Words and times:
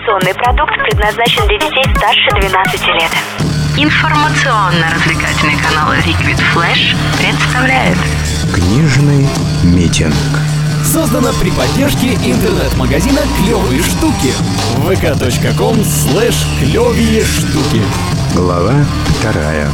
Информационный 0.00 0.34
продукт 0.34 0.72
предназначен 0.88 1.46
для 1.46 1.58
детей 1.58 1.84
старше 1.94 2.30
12 2.48 2.86
лет. 2.86 3.10
Информационно-развлекательный 3.76 5.58
канал 5.58 5.92
Liquid 5.92 6.40
Flash 6.54 6.96
представляет 7.18 7.98
Книжный 8.54 9.28
митинг. 9.62 10.14
Создано 10.84 11.34
при 11.38 11.50
поддержке 11.50 12.14
интернет-магазина 12.14 13.20
«Клевые 13.36 13.82
штуки» 13.82 14.32
vk.com 14.86 15.84
слэш 15.84 16.46
клевые 16.60 17.22
штуки. 17.22 17.82
Глава 18.34 18.72
вторая. 19.18 19.68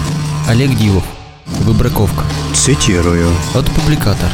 Олег 0.48 0.70
Дивов. 0.70 1.04
Выбраковка. 1.46 2.24
Цитирую. 2.52 3.30
От 3.54 3.66
публикатор. 3.66 4.30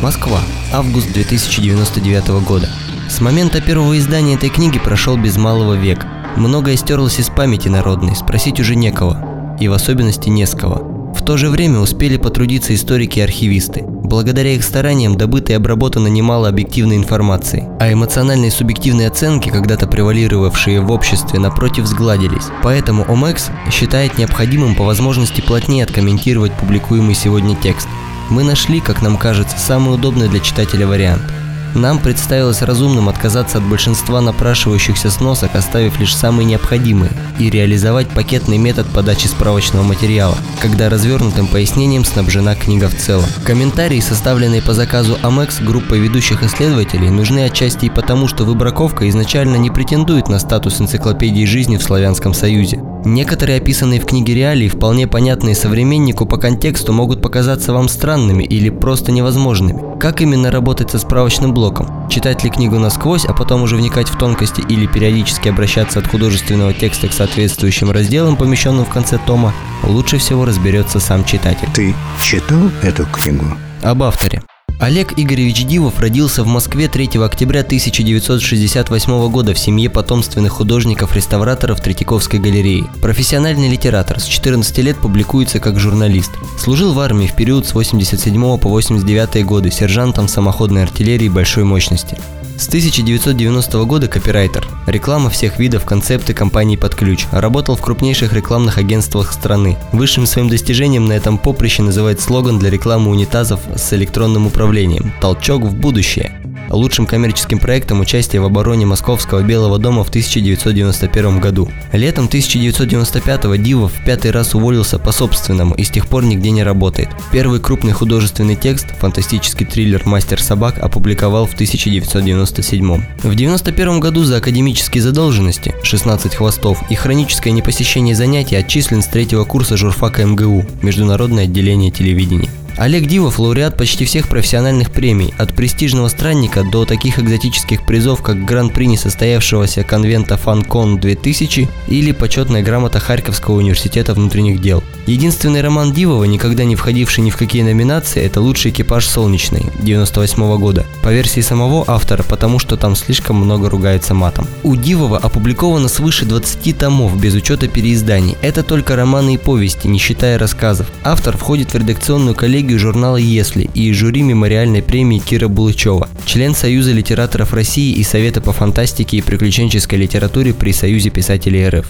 Москва. 0.00 0.38
Август 0.72 1.12
2099 1.12 2.28
года. 2.46 2.68
С 3.08 3.20
момента 3.20 3.60
первого 3.60 3.96
издания 3.98 4.34
этой 4.34 4.50
книги 4.50 4.78
прошел 4.78 5.16
без 5.16 5.36
малого 5.36 5.74
век. 5.74 6.04
Многое 6.36 6.76
стерлось 6.76 7.18
из 7.20 7.28
памяти 7.28 7.68
народной, 7.68 8.16
спросить 8.16 8.60
уже 8.60 8.74
некого. 8.74 9.56
И 9.60 9.68
в 9.68 9.72
особенности 9.72 10.28
не 10.28 10.44
с 10.44 10.54
кого. 10.54 11.14
В 11.16 11.24
то 11.24 11.36
же 11.36 11.48
время 11.48 11.78
успели 11.78 12.18
потрудиться 12.18 12.74
историки 12.74 13.20
и 13.20 13.22
архивисты. 13.22 13.84
Благодаря 13.86 14.52
их 14.52 14.64
стараниям 14.64 15.16
добыто 15.16 15.52
и 15.52 15.54
обработано 15.54 16.08
немало 16.08 16.48
объективной 16.48 16.96
информации, 16.96 17.68
а 17.80 17.90
эмоциональные 17.90 18.48
и 18.48 18.52
субъективные 18.52 19.08
оценки, 19.08 19.48
когда-то 19.48 19.86
превалировавшие 19.86 20.80
в 20.80 20.90
обществе, 20.90 21.38
напротив 21.38 21.86
сгладились. 21.86 22.48
Поэтому 22.62 23.06
ОМЭКС 23.08 23.50
считает 23.70 24.18
необходимым 24.18 24.74
по 24.74 24.84
возможности 24.84 25.40
плотнее 25.40 25.84
откомментировать 25.84 26.52
публикуемый 26.52 27.14
сегодня 27.14 27.56
текст. 27.56 27.88
Мы 28.30 28.44
нашли, 28.44 28.80
как 28.80 29.00
нам 29.00 29.16
кажется, 29.16 29.58
самый 29.58 29.94
удобный 29.94 30.28
для 30.28 30.40
читателя 30.40 30.86
вариант– 30.86 31.22
нам 31.76 31.98
представилось 31.98 32.62
разумным 32.62 33.08
отказаться 33.08 33.58
от 33.58 33.64
большинства 33.64 34.20
напрашивающихся 34.20 35.10
сносок, 35.10 35.54
оставив 35.54 36.00
лишь 36.00 36.14
самые 36.14 36.44
необходимые, 36.46 37.12
и 37.38 37.50
реализовать 37.50 38.08
пакетный 38.08 38.58
метод 38.58 38.86
подачи 38.88 39.26
справочного 39.26 39.82
материала, 39.82 40.36
когда 40.60 40.88
развернутым 40.88 41.46
пояснением 41.46 42.04
снабжена 42.04 42.54
книга 42.54 42.88
в 42.88 42.96
целом. 42.96 43.26
Комментарии, 43.44 44.00
составленные 44.00 44.62
по 44.62 44.74
заказу 44.74 45.18
Амекс 45.22 45.60
группой 45.60 45.98
ведущих 45.98 46.42
исследователей, 46.42 47.10
нужны 47.10 47.44
отчасти 47.44 47.86
и 47.86 47.90
потому, 47.90 48.26
что 48.26 48.44
выбраковка 48.44 49.08
изначально 49.08 49.56
не 49.56 49.70
претендует 49.70 50.28
на 50.28 50.38
статус 50.38 50.80
энциклопедии 50.80 51.44
жизни 51.44 51.76
в 51.76 51.82
Славянском 51.82 52.34
Союзе. 52.34 52.80
Некоторые 53.06 53.58
описанные 53.58 54.00
в 54.00 54.04
книге 54.04 54.34
реалии, 54.34 54.68
вполне 54.68 55.06
понятные 55.06 55.54
современнику 55.54 56.26
по 56.26 56.38
контексту, 56.38 56.92
могут 56.92 57.22
показаться 57.22 57.72
вам 57.72 57.88
странными 57.88 58.42
или 58.42 58.68
просто 58.68 59.12
невозможными. 59.12 59.96
Как 60.00 60.20
именно 60.20 60.50
работать 60.50 60.90
со 60.90 60.98
справочным 60.98 61.54
блоком? 61.54 62.08
Читать 62.10 62.42
ли 62.42 62.50
книгу 62.50 62.80
насквозь, 62.80 63.24
а 63.24 63.32
потом 63.32 63.62
уже 63.62 63.76
вникать 63.76 64.08
в 64.08 64.18
тонкости 64.18 64.60
или 64.68 64.86
периодически 64.86 65.48
обращаться 65.48 66.00
от 66.00 66.08
художественного 66.08 66.74
текста 66.74 67.06
к 67.06 67.12
соответствующим 67.12 67.92
разделам, 67.92 68.34
помещенным 68.34 68.84
в 68.84 68.90
конце 68.90 69.20
тома, 69.24 69.54
лучше 69.84 70.18
всего 70.18 70.44
разберется 70.44 70.98
сам 70.98 71.24
читатель. 71.24 71.68
Ты 71.74 71.94
читал 72.20 72.72
эту 72.82 73.06
книгу? 73.06 73.46
Об 73.84 74.02
авторе. 74.02 74.42
Олег 74.78 75.14
Игоревич 75.16 75.64
Дивов 75.64 76.00
родился 76.00 76.44
в 76.44 76.48
Москве 76.48 76.88
3 76.88 77.18
октября 77.24 77.60
1968 77.60 79.30
года 79.30 79.54
в 79.54 79.58
семье 79.58 79.88
потомственных 79.88 80.52
художников-реставраторов 80.52 81.80
Третьяковской 81.80 82.38
галереи. 82.38 82.84
Профессиональный 83.00 83.70
литератор, 83.70 84.20
с 84.20 84.24
14 84.24 84.76
лет 84.78 84.98
публикуется 84.98 85.60
как 85.60 85.80
журналист. 85.80 86.32
Служил 86.58 86.92
в 86.92 87.00
армии 87.00 87.26
в 87.26 87.34
период 87.34 87.66
с 87.66 87.72
87 87.72 88.58
по 88.58 88.68
89 88.68 89.46
годы 89.46 89.70
сержантом 89.70 90.28
самоходной 90.28 90.82
артиллерии 90.82 91.30
большой 91.30 91.64
мощности. 91.64 92.18
С 92.58 92.68
1990 92.68 93.84
года 93.84 94.08
копирайтер. 94.08 94.66
Реклама 94.86 95.28
всех 95.28 95.58
видов, 95.58 95.84
концепты 95.84 96.32
компании 96.32 96.76
под 96.76 96.94
ключ. 96.94 97.26
Работал 97.30 97.76
в 97.76 97.82
крупнейших 97.82 98.32
рекламных 98.32 98.78
агентствах 98.78 99.32
страны. 99.32 99.76
Высшим 99.92 100.26
своим 100.26 100.48
достижением 100.48 101.04
на 101.04 101.12
этом 101.12 101.36
поприще 101.36 101.82
называет 101.82 102.20
слоган 102.20 102.58
для 102.58 102.70
рекламы 102.70 103.10
унитазов 103.10 103.60
с 103.76 103.92
электронным 103.92 104.46
управлением 104.46 105.12
«Толчок 105.20 105.64
в 105.64 105.74
будущее». 105.74 106.40
Лучшим 106.70 107.06
коммерческим 107.06 107.58
проектом 107.58 108.00
участия 108.00 108.40
в 108.40 108.44
обороне 108.44 108.86
Московского 108.86 109.42
Белого 109.42 109.78
дома 109.78 110.04
в 110.04 110.08
1991 110.08 111.40
году. 111.40 111.68
Летом 111.92 112.26
1995 112.26 113.62
Дивов 113.62 113.92
в 113.92 114.04
пятый 114.04 114.30
раз 114.30 114.54
уволился 114.54 114.98
по 114.98 115.12
собственному 115.12 115.74
и 115.74 115.84
с 115.84 115.90
тех 115.90 116.08
пор 116.08 116.24
нигде 116.24 116.50
не 116.50 116.62
работает. 116.62 117.08
Первый 117.32 117.60
крупный 117.60 117.92
художественный 117.92 118.56
текст, 118.56 118.86
фантастический 118.98 119.66
триллер 119.66 120.02
«Мастер 120.06 120.40
собак» 120.40 120.78
опубликовал 120.78 121.46
в 121.46 121.54
1997. 121.54 122.86
В 122.86 122.92
1991 122.92 124.00
году 124.00 124.24
за 124.24 124.38
академические 124.38 125.02
задолженности, 125.02 125.74
16 125.82 126.34
хвостов 126.34 126.82
и 126.90 126.94
хроническое 126.94 127.52
непосещение 127.52 128.14
занятий 128.14 128.56
отчислен 128.56 129.02
с 129.02 129.06
третьего 129.06 129.44
курса 129.44 129.76
журфака 129.76 130.24
МГУ, 130.24 130.64
Международное 130.82 131.44
отделение 131.44 131.90
телевидения. 131.90 132.50
Олег 132.76 133.06
Дивов– 133.06 133.38
лауреат 133.40 133.78
почти 133.78 134.04
всех 134.04 134.28
профессиональных 134.28 134.90
премий, 134.90 135.32
от 135.38 135.54
престижного 135.54 136.08
странника 136.08 136.62
до 136.62 136.84
таких 136.84 137.18
экзотических 137.18 137.86
призов, 137.86 138.20
как 138.20 138.44
Гран-при 138.44 138.84
несостоявшегося 138.84 139.82
конвента 139.82 140.36
Фанкон 140.36 140.98
2000 140.98 141.68
или 141.88 142.12
почетная 142.12 142.62
грамота 142.62 143.00
Харьковского 143.00 143.56
университета 143.56 144.12
внутренних 144.12 144.60
дел. 144.60 144.84
Единственный 145.06 145.62
роман 145.62 145.92
Дивова, 145.92 146.24
никогда 146.24 146.64
не 146.64 146.76
входивший 146.76 147.24
ни 147.24 147.30
в 147.30 147.36
какие 147.36 147.62
номинации, 147.62 148.22
это 148.22 148.42
«Лучший 148.42 148.72
экипаж 148.72 149.06
солнечный» 149.06 149.64
98 149.80 150.58
года. 150.58 150.84
По 151.02 151.08
версии 151.08 151.40
самого 151.40 151.84
автора, 151.86 152.24
потому 152.24 152.58
что 152.58 152.76
там 152.76 152.94
слишком 152.94 153.36
много 153.36 153.70
ругается 153.70 154.12
матом. 154.12 154.46
У 154.64 154.76
Дивова 154.76 155.16
опубликовано 155.16 155.88
свыше 155.88 156.26
20 156.26 156.76
томов 156.76 157.18
без 157.18 157.34
учета 157.34 157.68
переизданий. 157.68 158.36
Это 158.42 158.62
только 158.62 158.96
романы 158.96 159.34
и 159.34 159.38
повести, 159.38 159.86
не 159.86 159.98
считая 159.98 160.38
рассказов. 160.38 160.88
Автор 161.04 161.38
входит 161.38 161.72
в 161.72 161.78
редакционную 161.78 162.34
коллегию 162.34 162.65
коллегию 162.66 162.80
журнала 162.80 163.16
«Если» 163.16 163.70
и 163.74 163.92
жюри 163.92 164.22
мемориальной 164.22 164.82
премии 164.82 165.20
Кира 165.20 165.46
Булычева, 165.46 166.08
член 166.24 166.52
Союза 166.52 166.90
литераторов 166.90 167.54
России 167.54 167.92
и 167.92 168.02
Совета 168.02 168.40
по 168.40 168.52
фантастике 168.52 169.18
и 169.18 169.22
приключенческой 169.22 170.00
литературе 170.00 170.52
при 170.52 170.72
Союзе 170.72 171.10
писателей 171.10 171.68
РФ. 171.68 171.86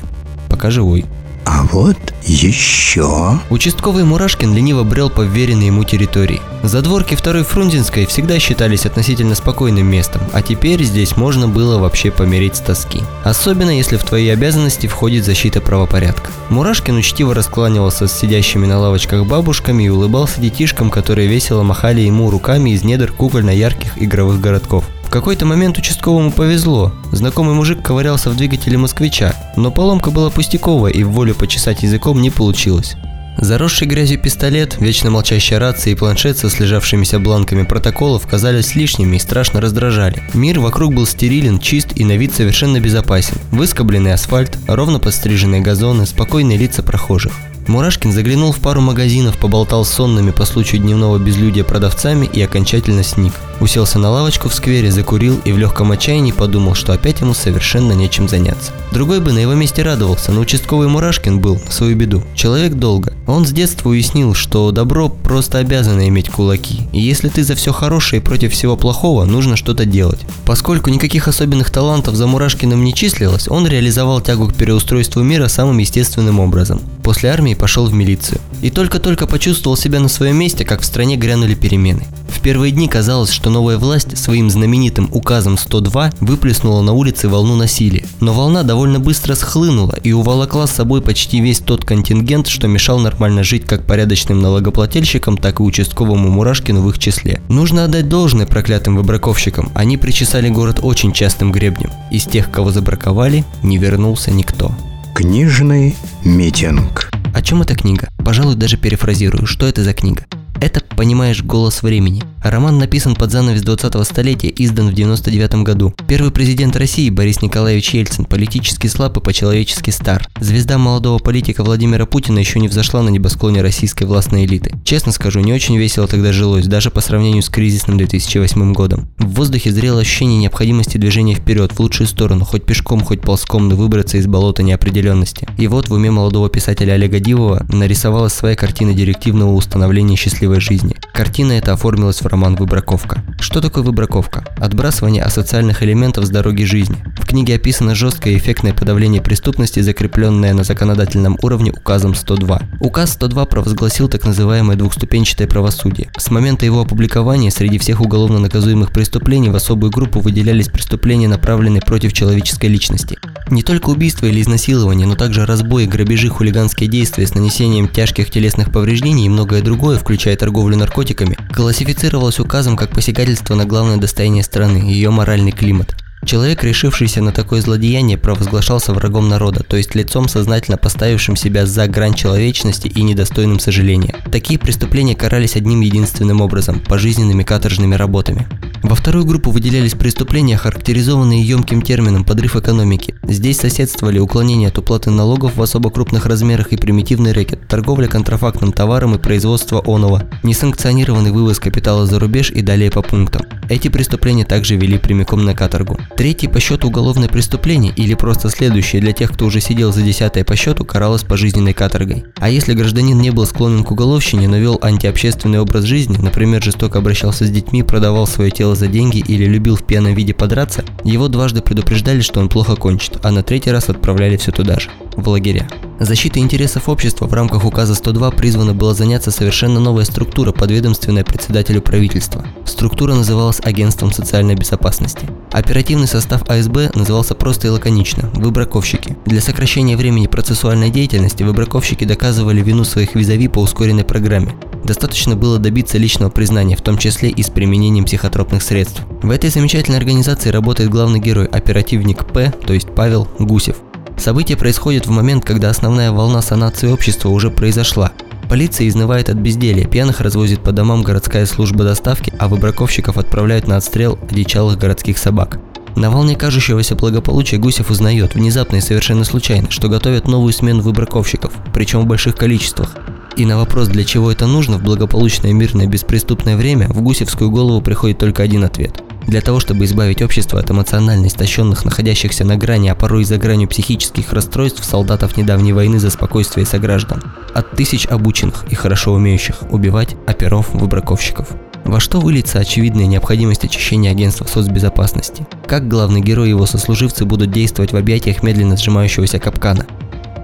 Пока 0.50 0.70
живой. 0.70 1.06
А 1.56 1.62
вот 1.62 1.96
еще... 2.22 3.40
Участковый 3.48 4.04
Мурашкин 4.04 4.54
лениво 4.54 4.82
брел 4.82 5.08
по 5.08 5.22
вверенной 5.22 5.66
ему 5.66 5.84
территории. 5.84 6.42
Задворки 6.62 7.14
второй 7.14 7.44
Фрунзенской 7.44 8.04
всегда 8.04 8.38
считались 8.38 8.84
относительно 8.84 9.34
спокойным 9.34 9.86
местом, 9.86 10.20
а 10.34 10.42
теперь 10.42 10.82
здесь 10.82 11.16
можно 11.16 11.48
было 11.48 11.78
вообще 11.78 12.10
помереть 12.10 12.56
с 12.56 12.60
тоски. 12.60 13.02
Особенно 13.24 13.70
если 13.70 13.96
в 13.96 14.04
твои 14.04 14.28
обязанности 14.28 14.86
входит 14.86 15.24
защита 15.24 15.62
правопорядка. 15.62 16.30
Мурашкин 16.50 16.98
учтиво 16.98 17.32
раскланивался 17.32 18.06
с 18.06 18.12
сидящими 18.12 18.66
на 18.66 18.78
лавочках 18.78 19.24
бабушками 19.24 19.84
и 19.84 19.88
улыбался 19.88 20.42
детишкам, 20.42 20.90
которые 20.90 21.26
весело 21.26 21.62
махали 21.62 22.02
ему 22.02 22.28
руками 22.30 22.70
из 22.70 22.84
недр 22.84 23.12
кукольно-ярких 23.12 23.92
игровых 23.96 24.42
городков. 24.42 24.84
В 25.06 25.10
какой-то 25.10 25.46
момент 25.46 25.78
участковому 25.78 26.32
повезло. 26.32 26.92
Знакомый 27.12 27.54
мужик 27.54 27.80
ковырялся 27.80 28.28
в 28.28 28.36
двигателе 28.36 28.76
москвича, 28.76 29.34
но 29.56 29.70
поломка 29.70 30.10
была 30.10 30.30
пустяковая 30.30 30.92
и 30.92 31.04
в 31.04 31.10
волю 31.10 31.36
почесать 31.36 31.84
языком 31.84 32.20
не 32.20 32.30
получилось. 32.30 32.96
Заросший 33.38 33.86
грязью 33.86 34.18
пистолет, 34.18 34.76
вечно 34.80 35.10
молчащая 35.10 35.60
рация 35.60 35.92
и 35.92 35.94
планшет 35.94 36.38
со 36.38 36.50
слежавшимися 36.50 37.18
бланками 37.20 37.62
протоколов 37.62 38.26
казались 38.26 38.74
лишними 38.74 39.16
и 39.16 39.20
страшно 39.20 39.60
раздражали. 39.60 40.22
Мир 40.34 40.58
вокруг 40.58 40.92
был 40.92 41.06
стерилен, 41.06 41.60
чист 41.60 41.88
и 41.94 42.04
на 42.04 42.16
вид 42.16 42.34
совершенно 42.34 42.80
безопасен. 42.80 43.36
Выскобленный 43.52 44.12
асфальт, 44.12 44.58
ровно 44.66 44.98
подстриженные 44.98 45.60
газоны, 45.60 46.06
спокойные 46.06 46.58
лица 46.58 46.82
прохожих. 46.82 47.32
Мурашкин 47.68 48.12
заглянул 48.12 48.52
в 48.52 48.58
пару 48.58 48.80
магазинов, 48.80 49.38
поболтал 49.38 49.84
с 49.84 49.90
сонными 49.90 50.30
по 50.30 50.44
случаю 50.44 50.80
дневного 50.80 51.18
безлюдия 51.18 51.64
продавцами 51.64 52.26
и 52.26 52.40
окончательно 52.40 53.02
сник. 53.02 53.32
Уселся 53.60 53.98
на 53.98 54.10
лавочку 54.10 54.48
в 54.48 54.54
сквере, 54.54 54.92
закурил 54.92 55.40
и 55.44 55.52
в 55.52 55.58
легком 55.58 55.90
отчаянии 55.90 56.32
подумал, 56.32 56.74
что 56.74 56.92
опять 56.92 57.20
ему 57.20 57.32
совершенно 57.32 57.92
нечем 57.92 58.28
заняться. 58.28 58.72
Другой 58.92 59.20
бы 59.20 59.32
на 59.32 59.38
его 59.38 59.54
месте 59.54 59.82
радовался, 59.82 60.30
но 60.32 60.40
участковый 60.40 60.88
Мурашкин 60.88 61.40
был, 61.40 61.60
на 61.64 61.70
свою 61.70 61.96
беду, 61.96 62.22
человек 62.34 62.74
долго. 62.74 63.14
Он 63.26 63.46
с 63.46 63.50
детства 63.50 63.88
уяснил, 63.88 64.34
что 64.34 64.70
добро 64.72 65.08
просто 65.08 65.58
обязано 65.58 66.06
иметь 66.08 66.28
кулаки, 66.28 66.82
и 66.92 67.00
если 67.00 67.28
ты 67.28 67.44
за 67.44 67.54
все 67.54 67.72
хорошее 67.72 68.20
и 68.20 68.24
против 68.24 68.52
всего 68.52 68.76
плохого, 68.76 69.24
нужно 69.24 69.56
что-то 69.56 69.84
делать. 69.84 70.20
Поскольку 70.44 70.90
никаких 70.90 71.26
особенных 71.26 71.70
талантов 71.70 72.14
за 72.14 72.26
Мурашкиным 72.26 72.84
не 72.84 72.94
числилось, 72.94 73.48
он 73.48 73.66
реализовал 73.66 74.20
тягу 74.20 74.48
к 74.48 74.54
переустройству 74.54 75.22
мира 75.22 75.48
самым 75.48 75.78
естественным 75.78 76.40
образом. 76.40 76.80
После 77.02 77.30
армии 77.30 77.54
пошел 77.54 77.86
в 77.86 77.94
милицию. 77.94 78.40
И 78.62 78.70
только-только 78.70 79.26
почувствовал 79.26 79.76
себя 79.76 80.00
на 80.00 80.08
своем 80.08 80.36
месте, 80.36 80.64
как 80.64 80.82
в 80.82 80.84
стране 80.84 81.16
грянули 81.16 81.54
перемены. 81.54 82.06
В 82.28 82.40
первые 82.40 82.72
дни 82.72 82.88
казалось, 82.88 83.30
что 83.30 83.50
новая 83.50 83.78
власть 83.78 84.16
своим 84.16 84.50
знаменитым 84.50 85.08
указом 85.12 85.58
102 85.58 86.12
выплеснула 86.20 86.82
на 86.82 86.92
улицы 86.92 87.28
волну 87.28 87.56
насилия. 87.56 88.04
Но 88.20 88.32
волна 88.32 88.62
довольно 88.62 89.00
быстро 89.00 89.34
схлынула 89.34 89.96
и 90.02 90.12
уволокла 90.12 90.66
с 90.66 90.72
собой 90.72 91.02
почти 91.02 91.40
весь 91.40 91.60
тот 91.60 91.84
контингент, 91.84 92.46
что 92.46 92.68
мешал 92.68 92.98
нормально 92.98 93.42
жить 93.42 93.64
как 93.64 93.84
порядочным 93.86 94.40
налогоплательщикам, 94.40 95.36
так 95.36 95.60
и 95.60 95.62
участковому 95.62 96.28
Мурашкину 96.28 96.82
в 96.82 96.90
их 96.90 96.98
числе. 96.98 97.40
Нужно 97.48 97.84
отдать 97.84 98.08
должное 98.08 98.46
проклятым 98.46 98.96
выбраковщикам. 98.96 99.70
Они 99.74 99.96
причесали 99.96 100.48
город 100.48 100.80
очень 100.82 101.12
частым 101.12 101.52
гребнем. 101.52 101.90
Из 102.10 102.24
тех, 102.24 102.50
кого 102.50 102.70
забраковали, 102.70 103.44
не 103.62 103.78
вернулся 103.78 104.30
никто. 104.30 104.72
Книжный 105.14 105.96
митинг. 106.24 107.10
О 107.34 107.42
чем 107.42 107.62
эта 107.62 107.74
книга? 107.74 108.08
Пожалуй, 108.24 108.54
даже 108.54 108.76
перефразирую. 108.76 109.46
Что 109.46 109.66
это 109.66 109.82
за 109.82 109.92
книга? 109.92 110.24
Это, 110.60 110.80
понимаешь, 110.96 111.42
голос 111.42 111.82
времени. 111.82 112.22
Роман 112.42 112.78
написан 112.78 113.14
под 113.14 113.32
занавес 113.32 113.62
20-го 113.62 114.04
столетия, 114.04 114.52
издан 114.56 114.88
в 114.88 114.94
99 114.94 115.64
году. 115.64 115.94
Первый 116.08 116.30
президент 116.30 116.76
России 116.76 117.10
Борис 117.10 117.42
Николаевич 117.42 117.90
Ельцин 117.90 118.24
политически 118.24 118.86
слаб 118.86 119.16
и 119.16 119.20
по-человечески 119.20 119.90
стар. 119.90 120.26
Звезда 120.40 120.78
молодого 120.78 121.18
политика 121.18 121.64
Владимира 121.64 122.06
Путина 122.06 122.38
еще 122.38 122.58
не 122.60 122.68
взошла 122.68 123.02
на 123.02 123.08
небосклоне 123.08 123.62
российской 123.62 124.04
властной 124.04 124.44
элиты. 124.44 124.74
Честно 124.84 125.12
скажу, 125.12 125.40
не 125.40 125.52
очень 125.52 125.76
весело 125.76 126.06
тогда 126.06 126.32
жилось, 126.32 126.66
даже 126.66 126.90
по 126.90 127.00
сравнению 127.00 127.42
с 127.42 127.48
кризисным 127.48 127.98
2008 127.98 128.72
годом. 128.72 129.08
В 129.18 129.34
воздухе 129.34 129.72
зрело 129.72 130.00
ощущение 130.00 130.38
необходимости 130.38 130.98
движения 130.98 131.34
вперед, 131.34 131.72
в 131.72 131.80
лучшую 131.80 132.06
сторону, 132.06 132.44
хоть 132.44 132.64
пешком, 132.64 133.00
хоть 133.00 133.20
ползком, 133.20 133.68
но 133.68 133.76
выбраться 133.76 134.16
из 134.18 134.26
болота 134.26 134.62
неопределенности. 134.62 135.48
И 135.58 135.66
вот 135.66 135.88
в 135.88 135.92
уме 135.92 136.10
молодого 136.10 136.48
писателя 136.48 136.92
Олега 136.92 137.18
Дивова 137.18 137.66
нарисовалась 137.68 138.32
своя 138.32 138.56
картина 138.56 138.94
директивного 138.94 139.52
установления 139.52 140.16
счастливой 140.46 140.60
жизни. 140.60 140.96
Картина 141.12 141.52
эта 141.52 141.72
оформилась 141.72 142.20
в 142.22 142.26
роман 142.26 142.56
«Выбраковка». 142.56 143.22
Что 143.40 143.60
такое 143.60 143.82
выбраковка? 143.82 144.44
Отбрасывание 144.58 145.22
асоциальных 145.22 145.82
элементов 145.82 146.26
с 146.26 146.30
дороги 146.30 146.64
жизни. 146.64 146.96
В 147.20 147.26
книге 147.26 147.56
описано 147.56 147.94
жесткое 147.94 148.34
и 148.34 148.38
эффектное 148.38 148.72
подавление 148.72 149.20
преступности, 149.20 149.80
закрепленное 149.80 150.54
на 150.54 150.64
законодательном 150.64 151.38
уровне 151.42 151.72
указом 151.72 152.14
102. 152.14 152.60
Указ 152.80 153.12
102 153.14 153.46
провозгласил 153.46 154.08
так 154.08 154.24
называемое 154.24 154.76
двухступенчатое 154.76 155.48
правосудие. 155.48 156.08
С 156.16 156.30
момента 156.30 156.64
его 156.64 156.80
опубликования 156.80 157.50
среди 157.50 157.78
всех 157.78 158.00
уголовно 158.00 158.38
наказуемых 158.38 158.90
преступлений 158.92 159.48
в 159.48 159.56
особую 159.56 159.90
группу 159.90 160.20
выделялись 160.20 160.68
преступления, 160.68 161.28
направленные 161.28 161.82
против 161.82 162.12
человеческой 162.12 162.66
личности. 162.66 163.18
Не 163.48 163.62
только 163.62 163.90
убийство 163.90 164.26
или 164.26 164.40
изнасилование, 164.40 165.06
но 165.06 165.14
также 165.14 165.46
разбои, 165.46 165.86
грабежи, 165.86 166.28
хулиганские 166.28 166.88
действия 166.88 167.26
с 167.26 167.34
нанесением 167.34 167.88
тяжких 167.88 168.30
телесных 168.30 168.72
повреждений 168.72 169.26
и 169.26 169.28
многое 169.28 169.62
другое, 169.62 169.98
включая 169.98 170.35
торговлю 170.36 170.76
наркотиками, 170.76 171.36
классифицировалось 171.52 172.38
указом 172.38 172.76
как 172.76 172.90
посягательство 172.90 173.54
на 173.54 173.64
главное 173.64 173.96
достояние 173.96 174.42
страны, 174.44 174.78
ее 174.78 175.10
моральный 175.10 175.52
климат. 175.52 175.96
Человек, 176.26 176.64
решившийся 176.64 177.22
на 177.22 177.30
такое 177.30 177.60
злодеяние, 177.60 178.18
провозглашался 178.18 178.92
врагом 178.92 179.28
народа, 179.28 179.62
то 179.62 179.76
есть 179.76 179.94
лицом, 179.94 180.26
сознательно 180.26 180.76
поставившим 180.76 181.36
себя 181.36 181.66
за 181.66 181.86
грань 181.86 182.14
человечности 182.14 182.88
и 182.88 183.02
недостойным 183.02 183.60
сожаления. 183.60 184.12
Такие 184.32 184.58
преступления 184.58 185.14
карались 185.14 185.54
одним 185.54 185.82
единственным 185.82 186.40
образом– 186.40 186.80
пожизненными 186.88 187.44
каторжными 187.44 187.94
работами. 187.94 188.48
Во 188.82 188.96
вторую 188.96 189.24
группу 189.24 189.50
выделялись 189.50 189.94
преступления, 189.94 190.56
характеризованные 190.56 191.42
емким 191.42 191.80
термином 191.80 192.24
«подрыв 192.24 192.56
экономики». 192.56 193.14
Здесь 193.22 193.58
соседствовали 193.58 194.18
уклонение 194.18 194.68
от 194.68 194.78
уплаты 194.78 195.10
налогов 195.10 195.56
в 195.56 195.62
особо 195.62 195.90
крупных 195.90 196.26
размерах 196.26 196.72
и 196.72 196.76
примитивный 196.76 197.32
рэкет, 197.32 197.68
торговля 197.68 198.08
контрафактным 198.08 198.72
товаром 198.72 199.14
и 199.14 199.18
производство 199.18 199.80
оного, 199.86 200.24
несанкционированный 200.42 201.30
вывоз 201.30 201.60
капитала 201.60 202.04
за 202.04 202.18
рубеж 202.18 202.50
и 202.50 202.62
далее 202.62 202.90
по 202.90 203.02
пунктам. 203.02 203.42
Эти 203.68 203.88
преступления 203.88 204.44
также 204.44 204.76
вели 204.76 204.98
прямиком 204.98 205.44
на 205.44 205.54
каторгу. 205.54 205.98
Третье 206.16 206.48
по 206.48 206.60
счету 206.60 206.88
уголовное 206.88 207.28
преступление 207.28 207.92
или 207.94 208.14
просто 208.14 208.48
следующее 208.48 209.02
для 209.02 209.12
тех, 209.12 209.32
кто 209.32 209.44
уже 209.44 209.60
сидел 209.60 209.92
за 209.92 210.00
десятое 210.00 210.44
по 210.44 210.56
счету, 210.56 210.82
каралось 210.86 211.24
пожизненной 211.24 211.74
каторгой. 211.74 212.24
А 212.36 212.48
если 212.48 212.72
гражданин 212.72 213.18
не 213.18 213.30
был 213.30 213.44
склонен 213.44 213.84
к 213.84 213.90
уголовщине, 213.90 214.48
но 214.48 214.56
вел 214.56 214.78
антиобщественный 214.82 215.60
образ 215.60 215.84
жизни, 215.84 216.16
например, 216.16 216.62
жестоко 216.62 217.00
обращался 217.00 217.44
с 217.44 217.50
детьми, 217.50 217.82
продавал 217.82 218.26
свое 218.26 218.50
тело 218.50 218.74
за 218.74 218.86
деньги 218.86 219.18
или 219.18 219.44
любил 219.44 219.76
в 219.76 219.84
пьяном 219.84 220.14
виде 220.14 220.32
подраться, 220.32 220.84
его 221.04 221.28
дважды 221.28 221.60
предупреждали, 221.60 222.22
что 222.22 222.40
он 222.40 222.48
плохо 222.48 222.76
кончит, 222.76 223.18
а 223.22 223.30
на 223.30 223.42
третий 223.42 223.70
раз 223.70 223.90
отправляли 223.90 224.38
все 224.38 224.52
туда 224.52 224.80
же, 224.80 224.88
в 225.16 225.28
лагеря. 225.28 225.68
Защитой 226.00 226.38
интересов 226.38 226.88
общества 226.88 227.26
в 227.26 227.32
рамках 227.32 227.64
указа 227.64 227.94
102 227.94 228.30
призвана 228.32 228.74
была 228.74 228.92
заняться 228.92 229.30
совершенно 229.30 229.80
новая 229.80 230.04
структура, 230.04 230.52
подведомственная 230.52 231.24
председателю 231.24 231.80
правительства. 231.80 232.46
Структура 232.86 233.14
называлась 233.14 233.58
Агентством 233.64 234.12
социальной 234.12 234.54
безопасности. 234.54 235.28
Оперативный 235.50 236.06
состав 236.06 236.48
АСБ 236.48 236.92
назывался 236.94 237.34
просто 237.34 237.66
и 237.66 237.70
лаконично– 237.70 238.30
выбраковщики. 238.34 239.16
Для 239.26 239.40
сокращения 239.40 239.96
времени 239.96 240.28
процессуальной 240.28 240.90
деятельности 240.90 241.42
выбраковщики 241.42 242.04
доказывали 242.04 242.62
вину 242.62 242.84
своих 242.84 243.16
визави 243.16 243.48
по 243.48 243.58
ускоренной 243.58 244.04
программе. 244.04 244.54
Достаточно 244.84 245.34
было 245.34 245.58
добиться 245.58 245.98
личного 245.98 246.30
признания, 246.30 246.76
в 246.76 246.80
том 246.80 246.96
числе 246.96 247.28
и 247.28 247.42
с 247.42 247.50
применением 247.50 248.04
психотропных 248.04 248.62
средств. 248.62 249.02
В 249.20 249.32
этой 249.32 249.50
замечательной 249.50 249.98
организации 249.98 250.50
работает 250.50 250.88
главный 250.88 251.18
герой, 251.18 251.46
оперативник 251.46 252.24
П, 252.26 252.54
то 252.64 252.72
есть 252.72 252.94
Павел 252.94 253.26
Гусев. 253.40 253.78
События 254.16 254.56
происходят 254.56 255.08
в 255.08 255.10
момент, 255.10 255.44
когда 255.44 255.70
основная 255.70 256.12
волна 256.12 256.40
санации 256.40 256.86
общества 256.86 257.30
уже 257.30 257.50
произошла. 257.50 258.12
Полиция 258.48 258.86
изнывает 258.86 259.28
от 259.28 259.36
безделия, 259.36 259.86
пьяных 259.86 260.20
развозит 260.20 260.60
по 260.60 260.70
домам 260.70 261.02
городская 261.02 261.46
служба 261.46 261.84
доставки, 261.84 262.32
а 262.38 262.48
выбраковщиков 262.48 263.18
отправляют 263.18 263.66
на 263.66 263.76
отстрел 263.76 264.18
одичалых 264.30 264.78
городских 264.78 265.18
собак. 265.18 265.58
На 265.96 266.10
волне 266.10 266.36
кажущегося 266.36 266.94
благополучия 266.94 267.56
Гусев 267.56 267.90
узнает, 267.90 268.34
внезапно 268.34 268.76
и 268.76 268.80
совершенно 268.80 269.24
случайно, 269.24 269.70
что 269.70 269.88
готовят 269.88 270.28
новую 270.28 270.52
смену 270.52 270.82
выбраковщиков, 270.82 271.52
причем 271.74 272.02
в 272.02 272.06
больших 272.06 272.36
количествах. 272.36 272.94
И 273.36 273.44
на 273.44 273.56
вопрос, 273.56 273.88
для 273.88 274.04
чего 274.04 274.30
это 274.30 274.46
нужно 274.46 274.78
в 274.78 274.82
благополучное, 274.82 275.52
мирное, 275.52 275.86
беспреступное 275.86 276.56
время, 276.56 276.88
в 276.88 277.00
Гусевскую 277.02 277.50
голову 277.50 277.80
приходит 277.80 278.18
только 278.18 278.42
один 278.42 278.64
ответ– 278.64 279.02
для 279.26 279.40
того, 279.40 279.60
чтобы 279.60 279.84
избавить 279.84 280.22
общество 280.22 280.60
от 280.60 280.70
эмоционально 280.70 281.26
истощенных, 281.26 281.84
находящихся 281.84 282.44
на 282.44 282.56
грани, 282.56 282.88
а 282.88 282.94
порой 282.94 283.22
и 283.22 283.24
за 283.24 283.38
гранью 283.38 283.68
психических 283.68 284.32
расстройств 284.32 284.84
солдатов 284.84 285.36
недавней 285.36 285.72
войны 285.72 285.98
за 285.98 286.10
спокойствие 286.10 286.66
сограждан. 286.66 287.22
От 287.54 287.72
тысяч 287.72 288.06
обученных 288.06 288.64
и 288.70 288.74
хорошо 288.74 289.12
умеющих 289.12 289.62
убивать 289.70 290.16
оперов, 290.26 290.72
выбраковщиков. 290.72 291.48
Во 291.84 292.00
что 292.00 292.20
выльется 292.20 292.58
очевидная 292.58 293.06
необходимость 293.06 293.64
очищения 293.64 294.10
агентства 294.10 294.44
соцбезопасности? 294.44 295.46
Как 295.66 295.86
главный 295.86 296.20
герой 296.20 296.48
и 296.48 296.50
его 296.50 296.66
сослуживцы 296.66 297.24
будут 297.24 297.52
действовать 297.52 297.92
в 297.92 297.96
объятиях 297.96 298.42
медленно 298.42 298.76
сжимающегося 298.76 299.38
капкана? 299.38 299.86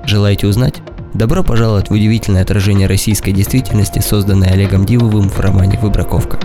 Желаете 0.07 0.47
узнать? 0.47 0.77
Добро 1.15 1.43
пожаловать 1.43 1.91
в 1.91 1.93
удивительное 1.93 2.43
отражение 2.43 2.87
российской 2.87 3.33
действительности, 3.33 3.99
созданное 3.99 4.51
Олегом 4.51 4.87
Дивовым 4.87 5.29
в 5.29 5.39
романе 5.41 5.79
«Выбраковка». 5.83 6.39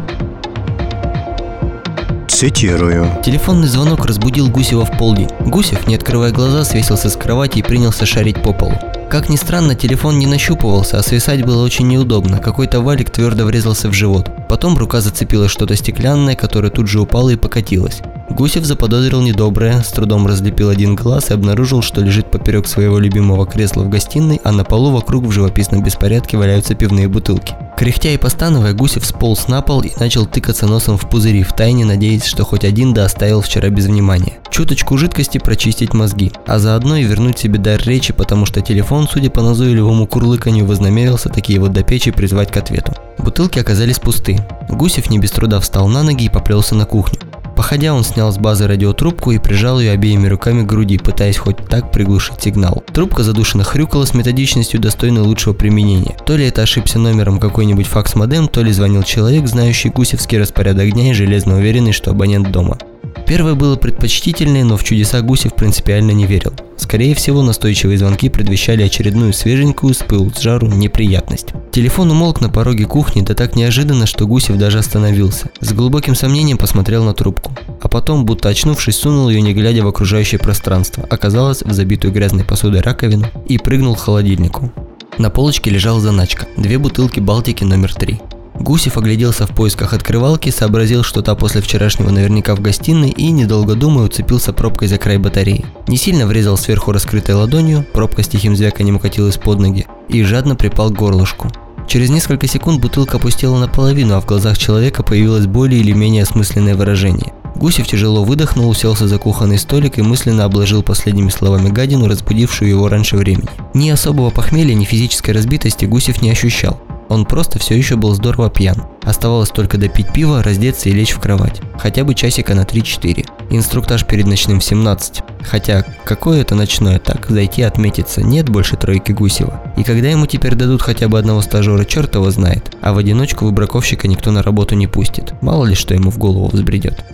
Цитирую. 2.37 3.19
Телефонный 3.25 3.67
звонок 3.67 4.05
разбудил 4.05 4.47
Гусева 4.47 4.85
в 4.85 4.95
полдень. 4.95 5.27
Гусев, 5.39 5.87
не 5.87 5.95
открывая 5.95 6.31
глаза, 6.31 6.63
свесился 6.65 7.09
с 7.09 7.15
кровати 7.15 7.57
и 7.57 7.63
принялся 7.63 8.06
шарить 8.06 8.44
по 8.44 8.53
полу. 8.53 8.75
Как 9.09 9.27
ни 9.27 9.35
странно, 9.37 9.73
телефон 9.73 10.19
не 10.19 10.27
нащупывался, 10.27 10.99
а 10.99 11.01
свисать 11.01 11.44
было 11.44 11.63
очень 11.63 11.87
неудобно. 11.87 12.37
Какой-то 12.37 12.81
валик 12.81 13.09
твердо 13.09 13.45
врезался 13.45 13.89
в 13.89 13.94
живот. 13.94 14.29
Потом 14.47 14.77
рука 14.77 15.01
зацепила 15.01 15.49
что-то 15.49 15.75
стеклянное, 15.75 16.35
которое 16.35 16.69
тут 16.69 16.85
же 16.85 16.99
упало 16.99 17.31
и 17.31 17.37
покатилось. 17.37 18.01
Гусев 18.29 18.65
заподозрил 18.65 19.23
недоброе, 19.23 19.81
с 19.81 19.87
трудом 19.87 20.27
разлепил 20.27 20.69
один 20.69 20.95
глаз 20.95 21.31
и 21.31 21.33
обнаружил, 21.33 21.81
что 21.81 22.01
лежит 22.01 22.29
поперек 22.29 22.67
своего 22.67 22.99
любимого 22.99 23.47
кресла 23.47 23.81
в 23.81 23.89
гостиной, 23.89 24.39
а 24.44 24.51
на 24.51 24.63
полу 24.63 24.91
вокруг 24.91 25.25
в 25.25 25.31
живописном 25.31 25.81
беспорядке 25.81 26.37
валяются 26.37 26.75
пивные 26.75 27.07
бутылки. 27.07 27.56
Кряхтя 27.77 28.09
и 28.09 28.17
постановая, 28.17 28.73
Гусев 28.73 29.05
сполз 29.05 29.47
на 29.47 29.61
пол 29.61 29.81
и 29.81 29.91
начал 29.99 30.25
тыкаться 30.25 30.65
носом 30.65 30.97
в 30.97 31.07
пузыри, 31.07 31.43
втайне 31.43 31.85
надеясь, 31.85 32.25
что 32.25 32.43
хоть 32.43 32.65
один 32.65 32.91
да 32.91 33.05
оставил 33.05 33.41
вчера 33.41 33.69
без 33.69 33.85
внимания. 33.85 34.39
Чуточку 34.49 34.97
жидкости 34.97 35.37
прочистить 35.37 35.93
мозги, 35.93 36.31
а 36.47 36.57
заодно 36.57 36.97
и 36.97 37.03
вернуть 37.03 37.37
себе 37.37 37.59
дар 37.59 37.79
речи, 37.83 38.13
потому 38.13 38.47
что 38.47 38.61
телефон, 38.61 39.07
судя 39.07 39.29
по 39.29 39.43
назойливому 39.43 40.07
курлыканью, 40.07 40.65
вознамерился 40.65 41.29
такие 41.29 41.59
вот 41.59 41.71
до 41.71 41.83
печи 41.83 42.09
призвать 42.09 42.51
к 42.51 42.57
ответу. 42.57 42.93
Бутылки 43.19 43.59
оказались 43.59 43.99
пусты. 43.99 44.39
Гусев 44.69 45.11
не 45.11 45.19
без 45.19 45.29
труда 45.29 45.59
встал 45.59 45.87
на 45.87 46.01
ноги 46.01 46.25
и 46.25 46.29
поплелся 46.29 46.73
на 46.73 46.85
кухню. 46.85 47.19
Походя, 47.57 47.95
он 47.95 48.04
снял 48.04 48.31
с 48.31 48.37
базы 48.37 48.68
радиотрубку 48.68 49.31
и 49.31 49.40
прижал 49.40 49.80
ее 49.80 49.92
обеими 49.92 50.28
руками 50.28 50.61
к 50.61 50.68
груди, 50.68 50.99
пытаясь 50.99 51.37
хоть 51.37 51.57
так 51.57 51.92
приглушить 51.92 52.40
сигнал. 52.40 52.83
Трубка 52.94 53.23
задушенно 53.23 53.64
хрюкала 53.64 54.06
с 54.06 54.14
методичностью, 54.14 54.80
достойной 54.80 55.23
лучшего 55.23 55.54
применения. 55.54 56.16
То 56.28 56.35
ли 56.35 56.45
это 56.45 56.61
ошибся 56.61 56.99
номером 56.99 57.40
какой-нибудь 57.40 57.87
факс-модем, 57.87 58.47
то 58.47 58.61
ли 58.61 58.71
звонил 58.71 59.02
человек, 59.02 59.47
знающий 59.47 59.90
гусевский 59.90 60.37
распорядок 60.37 60.92
дня 60.92 61.09
и 61.09 61.14
железно 61.14 61.57
уверенный, 61.57 61.94
что 61.94 62.11
абонент 62.11 62.52
дома. 62.52 62.78
Первое 63.27 63.56
было 63.56 63.75
предпочтительнее, 63.75 64.63
но 64.63 64.77
в 64.77 64.83
чудеса 64.85 65.21
Гусев 65.21 65.54
принципиально 65.54 66.11
не 66.11 66.25
верил. 66.25 66.54
Скорее 66.77 67.13
всего, 67.13 67.42
настойчивые 67.42 67.97
звонки 67.97 68.30
предвещали 68.30 68.83
очередную 68.83 69.33
свеженькую 69.33 69.94
с 69.94 69.97
пылу 69.97 70.31
с 70.33 70.39
жару 70.39 70.68
неприятность. 70.68 71.47
Телефон 71.71 72.11
умолк 72.11 72.39
на 72.39 72.49
пороге 72.49 72.85
кухни, 72.85 73.21
да 73.21 73.33
так 73.33 73.57
неожиданно, 73.57 74.06
что 74.06 74.25
Гусев 74.25 74.57
даже 74.57 74.80
остановился. 74.80 75.49
С 75.59 75.73
глубоким 75.73 76.16
сомнением 76.16 76.57
посмотрел 76.57 77.04
на 77.04 77.13
трубку. 77.13 77.51
А 77.81 77.89
потом, 77.89 78.25
будто 78.25 78.47
очнувшись, 78.47 78.95
сунул 78.95 79.30
ее, 79.30 79.42
не 79.42 79.54
глядя 79.54 79.83
в 79.83 79.87
окружающее 79.87 80.39
пространство. 80.39 81.06
Оказалось, 81.09 81.63
в 81.63 81.73
забитую 81.73 82.13
грязной 82.13 82.45
посудой 82.45 82.80
раковину 82.80 83.27
и 83.49 83.57
прыгнул 83.57 83.95
к 83.95 83.99
холодильнику. 83.99 84.71
На 85.18 85.30
полочке 85.30 85.69
лежала 85.69 85.99
заначка. 85.99 86.47
Две 86.56 86.77
бутылки 86.77 87.19
Балтики 87.19 87.63
номер 87.63 87.94
три. 87.94 88.21
Гусев 88.59 88.97
огляделся 88.97 89.45
в 89.45 89.52
поисках 89.52 89.94
открывалки, 89.94 90.49
сообразил, 90.49 91.04
что 91.04 91.21
та 91.21 91.35
после 91.35 91.61
вчерашнего 91.61 92.09
наверняка 92.09 92.56
в 92.56 92.59
гостиной 92.59 93.09
и, 93.09 93.31
недолго 93.31 93.76
думая, 93.76 94.06
уцепился 94.06 94.54
пробкой 94.54 94.87
за 94.87 94.97
край 94.97 95.18
батареи. 95.18 95.66
Не 95.87 95.97
сильно 95.97 96.26
врезал 96.26 96.57
сверху 96.57 96.92
раскрытой 96.92 97.35
ладонью, 97.35 97.85
пробка 97.94 98.23
с 98.23 98.28
тихим 98.28 98.56
звяканием 98.56 98.95
укатилась 98.95 99.37
под 99.37 99.59
ноги 99.59 99.85
и 100.09 100.23
жадно 100.23 100.56
припал 100.56 100.90
к 100.90 100.97
горлышку. 100.97 101.52
Через 101.87 102.09
несколько 102.09 102.47
секунд 102.47 102.81
бутылка 102.81 103.18
опустела 103.18 103.57
наполовину, 103.57 104.16
а 104.16 104.21
в 104.21 104.26
глазах 104.26 104.57
человека 104.57 105.04
появилось 105.04 105.45
более 105.45 105.80
или 105.80 105.94
менее 105.94 106.23
осмысленное 106.23 106.76
выражение. 106.76 107.33
Гусев 107.56 107.87
тяжело 107.87 108.23
выдохнул, 108.23 108.69
уселся 108.69 109.07
за 109.07 109.18
кухонный 109.18 109.57
столик 109.57 109.97
и 109.97 110.02
мысленно 110.02 110.44
обложил 110.44 110.83
последними 110.83 111.30
словами 111.30 111.69
гадину, 111.69 112.07
разбудившую 112.07 112.69
его 112.69 112.90
раньше 112.90 113.16
времени. 113.16 113.49
Ни 113.73 113.90
особого 113.90 114.30
похмелья, 114.30 114.76
ни 114.76 114.83
физической 114.83 115.31
разбитости 115.31 115.85
Гусев 115.85 116.21
не 116.21 116.30
ощущал. 116.30 116.80
Он 117.09 117.26
просто 117.26 117.59
все 117.59 117.76
еще 117.76 117.95
был 117.95 118.14
здорово 118.14 118.49
пьян. 118.49 118.83
Оставалось 119.04 119.49
только 119.49 119.78
допить 119.78 120.11
пиво, 120.11 120.44
раздеться 120.44 120.90
и 120.90 120.92
лечь 120.92 121.11
в 121.11 121.19
кровать. 121.19 121.61
Хотя 121.78 122.04
бы 122.04 122.14
часика 122.14 122.54
на 122.54 122.61
3-4. 122.61 123.26
Инструктаж 123.49 124.06
перед 124.06 124.26
ночным 124.26 124.59
в 124.59 124.64
17. 124.64 125.21
Хотя, 125.42 125.85
какое 126.04 126.42
это 126.42 126.56
ночное 126.56 126.99
так, 126.99 127.28
зайти 127.30 127.61
отметиться, 127.61 128.21
нет 128.21 128.49
больше 128.49 128.76
тройки 128.76 129.14
Гусева. 129.14 129.73
И 129.78 129.83
когда 129.83 130.09
ему 130.09 130.26
теперь 130.26 130.56
дадут 130.56 130.81
хотя 130.81 131.07
бы 131.07 131.18
одного 131.18 131.42
стажера, 131.42 131.85
черт 131.85 132.16
его 132.16 132.30
знает. 132.31 132.76
А 132.81 132.94
в 132.94 132.97
одиночку 132.97 133.45
выбраковщика 133.45 134.07
никто 134.07 134.31
на 134.31 134.44
работу 134.44 134.76
не 134.76 134.87
пустит. 134.87 135.33
Мало 135.42 135.66
ли 135.66 135.76
что 135.76 135.94
ему 135.94 136.11
в 136.11 136.18
голову 136.18 136.47
взбредет. 136.47 137.06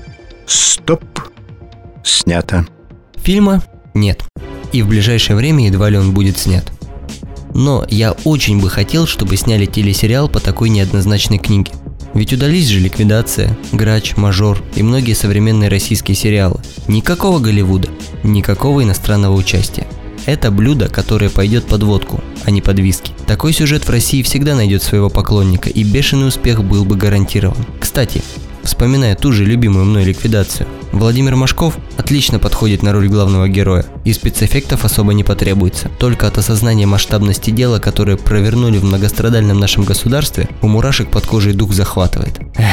Стоп. 0.48 1.04
Снято. 2.04 2.66
Фильма 3.16 3.64
нет. 3.94 4.24
И 4.72 4.82
в 4.82 4.88
ближайшее 4.88 5.36
время 5.36 5.66
едва 5.68 5.90
ли 5.90 5.98
он 5.98 6.14
будет 6.14 6.38
снят. 6.38 6.66
Но 7.54 7.86
я 7.90 8.14
очень 8.24 8.60
бы 8.60 8.70
хотел, 8.70 9.06
чтобы 9.08 9.38
сняли 9.38 9.66
телесериал 9.66 10.30
по 10.30 10.40
такой 10.40 10.70
неоднозначной 10.70 11.38
книге. 11.38 11.72
Ведь 12.14 12.34
удались 12.34 12.68
же 12.68 12.80
ликвидация, 12.80 13.58
грач, 13.72 14.16
мажор 14.18 14.64
и 14.76 14.84
многие 14.84 15.14
современные 15.14 15.70
российские 15.70 16.16
сериалы. 16.16 16.60
Никакого 16.88 17.40
Голливуда, 17.40 17.90
никакого 18.24 18.84
иностранного 18.84 19.34
участия. 19.36 19.88
Это 20.26 20.52
блюдо, 20.52 20.88
которое 20.88 21.30
пойдет 21.30 21.66
под 21.66 21.84
водку, 21.84 22.24
а 22.46 22.52
не 22.52 22.62
под 22.62 22.80
виски. 22.80 23.12
Такой 23.28 23.52
сюжет 23.52 23.86
в 23.86 23.90
России 23.90 24.22
всегда 24.22 24.56
найдет 24.56 24.82
своего 24.82 25.10
поклонника, 25.10 25.70
и 25.70 25.84
бешеный 25.84 26.28
успех 26.28 26.64
был 26.64 26.86
бы 26.86 26.96
гарантирован. 26.96 27.58
Кстати, 27.80 28.22
вспоминая 28.64 29.16
ту 29.16 29.32
же 29.32 29.44
любимую 29.44 29.86
мной 29.86 30.06
ликвидацию. 30.06 30.68
Владимир 30.94 31.36
Машков 31.36 31.76
отлично 31.98 32.38
подходит 32.38 32.84
на 32.84 32.94
роль 32.94 33.10
главного 33.10 33.50
героя, 33.50 33.84
и 34.06 34.14
спецэффектов 34.14 34.86
особо 34.86 35.14
не 35.14 35.24
потребуется. 35.24 35.90
Только 35.98 36.28
от 36.28 36.38
осознания 36.38 36.86
масштабности 36.86 37.50
дела, 37.50 37.80
которое 37.80 38.16
провернули 38.16 38.78
в 38.78 38.86
многострадальном 38.86 39.60
нашем 39.60 39.86
государстве, 39.86 40.48
у 40.62 40.68
мурашек 40.68 41.10
под 41.10 41.26
кожей 41.26 41.54
дух 41.54 41.74
захватывает. 41.74 42.40
Эх. 42.56 42.68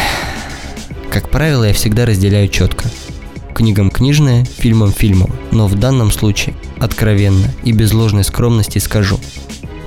Как 1.11 1.31
правило, 1.31 1.65
я 1.65 1.73
всегда 1.73 2.05
разделяю 2.05 2.49
четко. 2.49 2.91
Книгам 3.55 3.91
книжное, 3.91 4.45
фильмам 4.45 4.93
фильмово. 4.93 5.35
Но 5.50 5.67
в 5.67 5.75
данном 5.75 6.12
случае, 6.12 6.55
откровенно 6.79 7.50
и 7.65 7.73
без 7.73 7.93
ложной 7.93 8.25
скромности 8.25 8.79
скажу, 8.79 9.19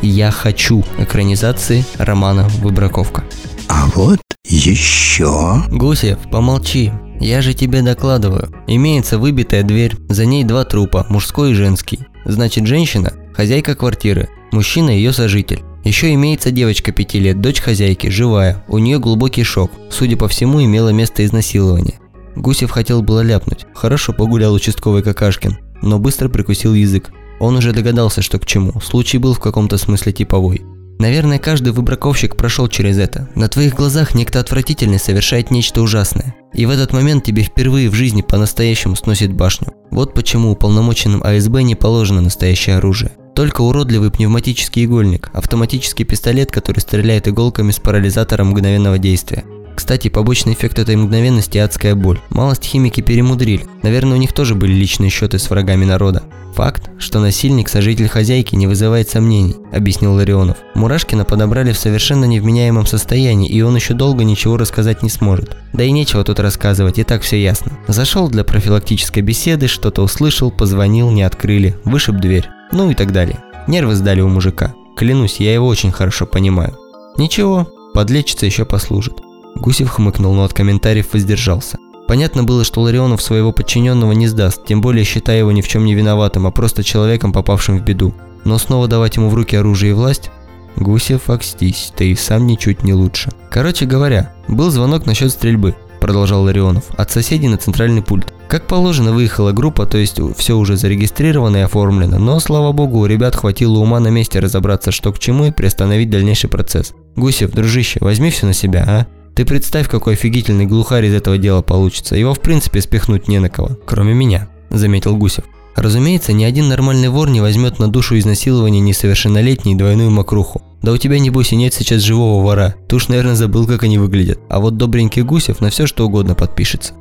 я 0.02 0.32
хочу 0.32 0.84
экранизации 0.98 1.86
романа 1.98 2.50
«Выбраковка». 2.62 3.24
А 3.68 3.86
вот 3.96 4.20
еще... 4.46 5.64
Гусев, 5.70 6.18
помолчи. 6.32 6.92
Я 7.24 7.42
же 7.42 7.54
тебе 7.54 7.82
докладываю. 7.82 8.52
Имеется 8.68 9.18
выбитая 9.18 9.64
дверь, 9.64 9.96
за 10.10 10.26
ней 10.26 10.44
два 10.44 10.66
трупа, 10.66 11.06
мужской 11.08 11.52
и 11.52 11.54
женский. 11.54 12.00
Значит, 12.26 12.68
женщина– 12.68 13.14
хозяйка 13.34 13.76
квартиры, 13.76 14.28
мужчина– 14.52 14.90
ее 14.92 15.14
сожитель. 15.14 15.62
Еще 15.86 16.14
имеется 16.16 16.52
девочка 16.52 16.92
пяти 16.92 17.20
лет, 17.20 17.40
дочь 17.40 17.62
хозяйки, 17.62 18.08
живая. 18.08 18.66
У 18.68 18.78
нее 18.78 19.00
глубокий 19.00 19.46
шок. 19.46 19.72
Судя 19.90 20.18
по 20.18 20.28
всему, 20.28 20.62
имело 20.62 20.90
место 20.90 21.24
изнасилование. 21.24 21.96
Гусев 22.36 22.72
хотел 22.72 23.02
было 23.02 23.22
ляпнуть. 23.22 23.68
Хорошо 23.74 24.12
погулял 24.12 24.54
участковый 24.54 25.02
Какашкин, 25.02 25.60
но 25.82 26.00
быстро 26.00 26.28
прикусил 26.28 26.74
язык. 26.74 27.12
Он 27.40 27.56
уже 27.56 27.72
догадался, 27.72 28.22
что 28.22 28.38
к 28.38 28.46
чему. 28.46 28.82
Случай 28.82 29.18
был 29.18 29.34
в 29.34 29.40
каком-то 29.40 29.78
смысле 29.78 30.12
типовой. 30.12 30.62
Наверное, 31.04 31.38
каждый 31.38 31.74
выбраковщик 31.74 32.38
прошел 32.38 32.70
через 32.70 32.98
это. 32.98 33.28
На 33.36 33.50
твоих 33.50 33.76
глазах 33.76 34.16
некто 34.16 34.40
отвратительный 34.40 35.00
совершает 35.00 35.52
нечто 35.52 35.82
ужасное. 35.82 36.34
И 36.54 36.66
в 36.66 36.70
этот 36.70 36.94
момент 36.94 37.26
тебе 37.26 37.44
впервые 37.44 37.90
в 37.90 37.94
жизни 37.94 38.22
по-настоящему 38.22 38.96
сносит 38.96 39.34
башню. 39.34 39.74
Вот 39.92 40.14
почему 40.14 40.50
уполномоченным 40.50 41.22
АСБ 41.22 41.64
не 41.64 41.76
положено 41.76 42.22
настоящее 42.22 42.78
оружие. 42.78 43.12
Только 43.36 43.60
уродливый 43.64 44.12
пневматический 44.12 44.86
игольник, 44.86 45.30
автоматический 45.34 46.06
пистолет, 46.06 46.52
который 46.54 46.80
стреляет 46.80 47.28
иголками 47.28 47.72
с 47.72 47.80
парализатором 47.80 48.52
мгновенного 48.52 48.98
действия. 48.98 49.44
Кстати, 49.76 50.08
побочный 50.08 50.54
эффект 50.54 50.80
этой 50.80 50.96
мгновенности– 50.96 51.58
адская 51.60 51.96
боль. 51.96 52.20
Малость 52.30 52.64
химики 52.64 53.02
перемудрили. 53.02 53.66
Наверное, 53.82 54.18
у 54.18 54.20
них 54.20 54.34
тоже 54.34 54.56
были 54.56 54.74
личные 54.74 55.10
счеты 55.10 55.40
с 55.40 55.50
врагами 55.50 55.86
народа. 55.86 56.24
Факт, 56.54 56.92
что 57.00 57.20
насильник– 57.20 57.68
сожитель 57.70 58.08
хозяйки, 58.08 58.56
не 58.56 58.68
вызывает 58.68 59.10
сомнений, 59.10 59.56
объяснил 59.72 60.14
Ларионов. 60.14 60.58
Мурашкина 60.76 61.26
подобрали 61.26 61.72
в 61.72 61.78
совершенно 61.80 62.26
невменяемом 62.26 62.86
состоянии, 62.86 63.50
и 63.50 63.62
он 63.62 63.76
еще 63.76 63.96
долго 63.96 64.24
ничего 64.24 64.58
рассказать 64.58 65.02
не 65.02 65.10
сможет. 65.10 65.58
Да 65.74 65.84
и 65.84 65.92
нечего 65.92 66.24
тут 66.24 66.40
рассказывать, 66.40 67.00
и 67.00 67.04
так 67.04 67.24
все 67.24 67.42
ясно. 67.42 67.72
Зашел 67.88 68.30
для 68.30 68.44
профилактической 68.44 69.22
беседы, 69.22 69.68
что-то 69.68 70.04
услышал, 70.04 70.52
позвонил, 70.52 71.10
не 71.10 71.24
открыли, 71.24 71.76
вышиб 71.84 72.18
дверь. 72.18 72.48
Ну 72.72 72.92
и 72.92 72.94
так 72.94 73.12
далее. 73.12 73.40
Нервы 73.68 73.96
сдали 73.96 74.22
у 74.22 74.28
мужика. 74.28 74.76
Клянусь, 74.96 75.38
я 75.40 75.54
его 75.54 75.68
очень 75.68 75.92
хорошо 75.92 76.28
понимаю. 76.28 76.78
Ничего, 77.18 77.68
подлечится 77.96 78.46
еще 78.46 78.66
послужит. 78.66 79.14
Гусев 79.56 79.90
хмыкнул, 79.90 80.34
но 80.34 80.44
от 80.44 80.54
комментариев 80.54 81.14
воздержался. 81.14 81.78
Понятно 82.08 82.44
было, 82.44 82.64
что 82.64 82.82
Ларионов 82.82 83.22
своего 83.22 83.52
подчиненного 83.52 84.12
не 84.12 84.28
сдаст, 84.28 84.66
тем 84.66 84.82
более 84.82 85.06
считая 85.06 85.40
его 85.40 85.52
ни 85.52 85.62
в 85.62 85.68
чем 85.68 85.86
не 85.86 85.96
виноватым, 85.96 86.46
а 86.46 86.52
просто 86.52 86.84
человеком, 86.84 87.32
попавшим 87.32 87.78
в 87.78 87.84
беду. 87.84 88.14
Но 88.44 88.58
снова 88.58 88.88
давать 88.88 89.16
ему 89.16 89.30
в 89.30 89.36
руки 89.36 89.56
оружие 89.56 89.92
и 89.92 89.94
власть? 89.94 90.30
Гусев, 90.76 91.30
окстись, 91.30 91.94
ты 91.96 92.12
и 92.12 92.16
сам 92.16 92.46
ничуть 92.46 92.84
не 92.84 92.94
лучше. 92.94 93.32
Короче 93.50 93.86
говоря, 93.86 94.34
был 94.48 94.70
звонок 94.70 95.06
насчет 95.06 95.32
стрельбы, 95.32 95.76
продолжал 96.02 96.44
Ларионов, 96.44 96.84
от 96.98 97.12
соседей 97.12 97.48
на 97.48 97.58
центральный 97.58 98.02
пульт. 98.02 98.34
Как 98.50 98.68
положено, 98.68 99.14
выехала 99.14 99.52
группа, 99.52 99.86
то 99.86 99.98
есть 99.98 100.20
все 100.36 100.58
уже 100.58 100.76
зарегистрировано 100.76 101.58
и 101.58 101.62
оформлено, 101.62 102.20
но, 102.20 102.40
слава 102.40 102.72
богу, 102.72 103.00
у 103.00 103.06
ребят 103.06 103.36
хватило 103.36 103.78
ума 103.78 104.00
на 104.00 104.10
месте 104.10 104.40
разобраться, 104.40 104.92
что 104.92 105.14
к 105.14 105.20
чему, 105.20 105.46
и 105.46 105.52
приостановить 105.52 106.10
дальнейший 106.10 106.50
процесс. 106.50 106.94
Гусев, 107.16 107.52
дружище, 107.52 108.00
возьми 108.02 108.30
все 108.32 108.46
на 108.46 108.54
себя, 108.54 108.84
а? 108.88 109.08
Ты 109.36 109.46
представь, 109.46 109.90
какой 109.90 110.14
офигительный 110.14 110.66
глухарь 110.66 111.06
из 111.06 111.14
этого 111.14 111.38
дела 111.38 111.62
получится. 111.62 112.16
Его 112.16 112.34
в 112.34 112.40
принципе 112.40 112.82
спихнуть 112.82 113.28
не 113.28 113.40
на 113.40 113.50
кого, 113.50 113.78
кроме 113.86 114.14
меня»,– 114.14 114.50
заметил 114.70 115.16
Гусев. 115.18 115.46
Разумеется, 115.76 116.34
ни 116.34 116.44
один 116.44 116.70
нормальный 116.70 117.10
вор 117.10 117.30
не 117.30 117.42
возьмет 117.42 117.80
на 117.80 117.88
душу 117.88 118.18
изнасилования 118.18 118.80
несовершеннолетней 118.80 119.76
двойную 119.76 120.12
мокруху. 120.12 120.62
Да 120.82 120.92
у 120.92 120.98
тебя, 120.98 121.20
небось, 121.20 121.52
и 121.52 121.56
нет 121.56 121.74
сейчас 121.74 122.02
живого 122.02 122.44
вора. 122.44 122.76
Ты 122.88 122.98
уж, 122.98 123.08
наверное, 123.08 123.36
забыл, 123.36 123.66
как 123.66 123.84
они 123.84 123.98
выглядят. 123.98 124.40
А 124.50 124.60
вот 124.60 124.78
добренький 124.78 125.24
Гусев 125.24 125.62
на 125.62 125.70
все 125.70 125.88
что 125.88 126.06
угодно 126.06 126.36
подпишется. 126.36 126.94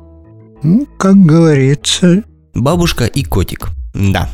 Ну, 0.63 0.87
как 0.97 1.15
говорится... 1.17 2.23
Бабушка 2.55 3.05
и 3.05 3.23
котик. 3.23 3.69
Да. 3.93 4.29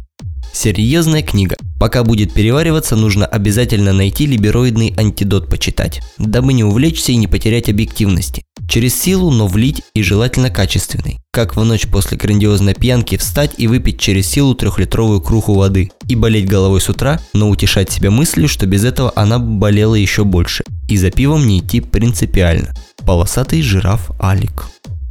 Серьезная 0.53 1.21
книга. 1.21 1.55
Пока 1.79 2.03
будет 2.03 2.33
перевариваться, 2.33 2.95
нужно 2.95 3.25
обязательно 3.25 3.93
найти 3.93 4.25
либероидный 4.25 4.93
антидот 4.97 5.49
почитать, 5.49 6.01
дабы 6.17 6.53
не 6.53 6.63
увлечься 6.63 7.11
и 7.11 7.15
не 7.15 7.27
потерять 7.27 7.69
объективности. 7.69 8.43
Через 8.69 8.99
силу, 8.99 9.31
но 9.31 9.47
влить 9.47 9.81
и 9.93 10.03
желательно 10.03 10.49
качественный. 10.49 11.19
Как 11.31 11.55
в 11.55 11.63
ночь 11.63 11.87
после 11.87 12.17
грандиозной 12.17 12.75
пьянки 12.75 13.17
встать 13.17 13.53
и 13.57 13.67
выпить 13.67 13.99
через 13.99 14.27
силу 14.27 14.53
трехлитровую 14.53 15.21
круху 15.21 15.53
воды. 15.53 15.91
И 16.07 16.15
болеть 16.15 16.47
головой 16.47 16.81
с 16.81 16.89
утра, 16.89 17.19
но 17.33 17.49
утешать 17.49 17.91
себя 17.91 18.11
мыслью, 18.11 18.47
что 18.47 18.65
без 18.65 18.83
этого 18.83 19.13
она 19.15 19.39
болела 19.39 19.95
еще 19.95 20.23
больше. 20.23 20.63
И 20.87 20.97
за 20.97 21.09
пивом 21.11 21.47
не 21.47 21.59
идти 21.59 21.81
принципиально. 21.81 22.73
Полосатый 23.05 23.61
жираф 23.61 24.11
Алик. 24.21 24.67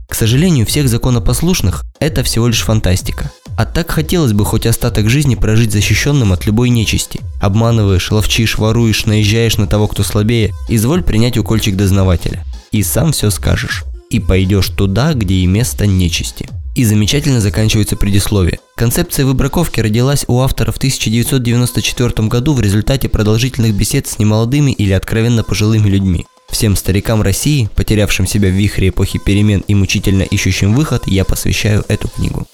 К 0.08 0.14
сожалению, 0.14 0.66
всех 0.66 0.88
законопослушных 0.88 1.84
это 2.00 2.22
всего 2.22 2.46
лишь 2.48 2.62
фантастика. 2.62 3.30
А 3.58 3.66
так 3.66 3.90
хотелось 3.90 4.34
бы 4.34 4.44
хоть 4.44 4.66
остаток 4.66 5.10
жизни 5.10 5.34
прожить 5.34 5.72
защищенным 5.72 6.32
от 6.32 6.46
любой 6.46 6.68
нечисти. 6.68 7.18
Обманываешь, 7.40 8.12
ловчишь, 8.12 8.56
воруешь, 8.56 9.04
наезжаешь 9.04 9.56
на 9.56 9.66
того, 9.66 9.88
кто 9.88 10.04
слабее, 10.04 10.54
изволь 10.68 11.02
принять 11.02 11.36
укольчик 11.36 11.74
дознавателя. 11.74 12.44
И 12.70 12.84
сам 12.84 13.10
все 13.10 13.30
скажешь. 13.30 13.82
И 14.10 14.20
пойдешь 14.20 14.68
туда, 14.68 15.12
где 15.12 15.34
и 15.34 15.46
место 15.46 15.88
нечисти. 15.88 16.48
И 16.76 16.84
замечательно 16.84 17.40
заканчивается 17.40 17.96
предисловие. 17.96 18.60
Концепция 18.76 19.26
выбраковки 19.26 19.80
родилась 19.80 20.24
у 20.28 20.38
автора 20.38 20.70
в 20.70 20.76
1994 20.76 22.28
году 22.28 22.54
в 22.54 22.60
результате 22.60 23.08
продолжительных 23.08 23.74
бесед 23.74 24.06
с 24.06 24.20
немолодыми 24.20 24.70
или 24.70 24.92
откровенно 24.92 25.42
пожилыми 25.42 25.88
людьми. 25.88 26.26
Всем 26.48 26.76
старикам 26.76 27.22
России, 27.22 27.68
потерявшим 27.74 28.24
себя 28.24 28.50
в 28.50 28.52
вихре 28.52 28.90
эпохи 28.90 29.18
перемен 29.18 29.64
и 29.66 29.74
мучительно 29.74 30.22
ищущим 30.22 30.74
выход, 30.74 31.08
я 31.08 31.24
посвящаю 31.24 31.84
эту 31.88 32.06
книгу. 32.06 32.46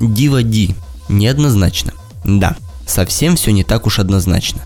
Дива 0.00 0.42
Ди. 0.42 0.74
Неоднозначно. 1.08 1.92
Да, 2.24 2.56
совсем 2.86 3.36
все 3.36 3.52
не 3.52 3.64
так 3.64 3.86
уж 3.86 3.98
однозначно. 3.98 4.62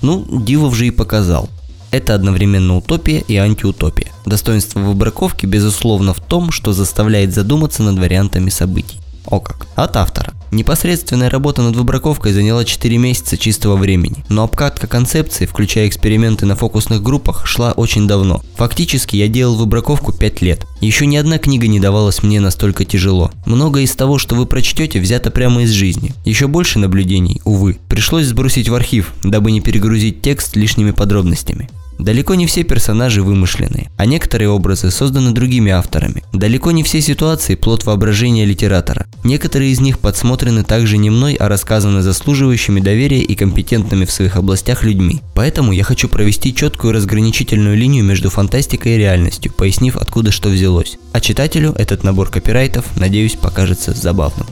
Ну, 0.00 0.24
Дивов 0.40 0.74
же 0.74 0.86
и 0.86 0.90
показал. 0.90 1.48
Это 1.90 2.14
одновременно 2.14 2.76
утопия 2.76 3.18
и 3.26 3.36
антиутопия. 3.36 4.12
Достоинство 4.24 4.78
выбраковки, 4.78 5.46
безусловно, 5.46 6.14
в 6.14 6.20
том, 6.20 6.52
что 6.52 6.72
заставляет 6.72 7.34
задуматься 7.34 7.82
над 7.82 7.98
вариантами 7.98 8.48
событий. 8.48 9.00
О 9.26 9.40
как. 9.40 9.66
От 9.74 9.96
автора. 9.96 10.32
Непосредственная 10.50 11.30
работа 11.30 11.62
над 11.62 11.76
выбраковкой 11.76 12.32
заняла 12.32 12.64
4 12.64 12.98
месяца 12.98 13.36
чистого 13.36 13.76
времени, 13.76 14.24
но 14.28 14.42
обкатка 14.42 14.86
концепции, 14.86 15.46
включая 15.46 15.88
эксперименты 15.88 16.46
на 16.46 16.56
фокусных 16.56 17.02
группах, 17.02 17.46
шла 17.46 17.72
очень 17.72 18.08
давно. 18.08 18.42
Фактически 18.56 19.16
я 19.16 19.28
делал 19.28 19.54
выбраковку 19.54 20.12
5 20.12 20.42
лет. 20.42 20.66
Еще 20.80 21.06
ни 21.06 21.16
одна 21.16 21.38
книга 21.38 21.68
не 21.68 21.78
давалась 21.78 22.22
мне 22.22 22.40
настолько 22.40 22.84
тяжело. 22.84 23.30
Многое 23.46 23.84
из 23.84 23.94
того, 23.94 24.18
что 24.18 24.34
вы 24.34 24.46
прочтете, 24.46 25.00
взято 25.00 25.30
прямо 25.30 25.62
из 25.62 25.70
жизни. 25.70 26.14
Еще 26.24 26.48
больше 26.48 26.78
наблюдений, 26.78 27.40
увы, 27.44 27.78
пришлось 27.88 28.26
сбросить 28.26 28.68
в 28.68 28.74
архив, 28.74 29.12
дабы 29.22 29.52
не 29.52 29.60
перегрузить 29.60 30.22
текст 30.22 30.56
лишними 30.56 30.90
подробностями. 30.90 31.68
Далеко 32.00 32.34
не 32.34 32.46
все 32.46 32.62
персонажи 32.64 33.22
вымышленные, 33.22 33.90
а 33.98 34.06
некоторые 34.06 34.48
образы 34.48 34.90
созданы 34.90 35.32
другими 35.32 35.70
авторами. 35.70 36.24
Далеко 36.32 36.70
не 36.70 36.82
все 36.82 37.02
ситуации– 37.02 37.54
плод 37.56 37.84
воображения 37.84 38.46
литератора. 38.46 39.06
Некоторые 39.22 39.70
из 39.70 39.80
них 39.80 39.98
подсмотрены 39.98 40.64
также 40.64 40.96
не 40.96 41.10
мной, 41.10 41.34
а 41.34 41.48
рассказаны 41.48 42.00
заслуживающими 42.00 42.80
доверия 42.80 43.20
и 43.20 43.34
компетентными 43.34 44.06
в 44.06 44.12
своих 44.12 44.36
областях 44.36 44.82
людьми. 44.82 45.20
Поэтому 45.34 45.72
я 45.72 45.84
хочу 45.84 46.08
провести 46.08 46.54
четкую 46.54 46.94
разграничительную 46.94 47.76
линию 47.76 48.02
между 48.02 48.30
фантастикой 48.30 48.94
и 48.94 48.98
реальностью, 48.98 49.52
пояснив 49.52 49.98
откуда 49.98 50.30
что 50.30 50.48
взялось. 50.48 50.96
А 51.12 51.20
читателю 51.20 51.74
этот 51.76 52.02
набор 52.02 52.30
копирайтов, 52.30 52.86
надеюсь, 52.96 53.34
покажется 53.34 53.92
забавным. 53.92 54.46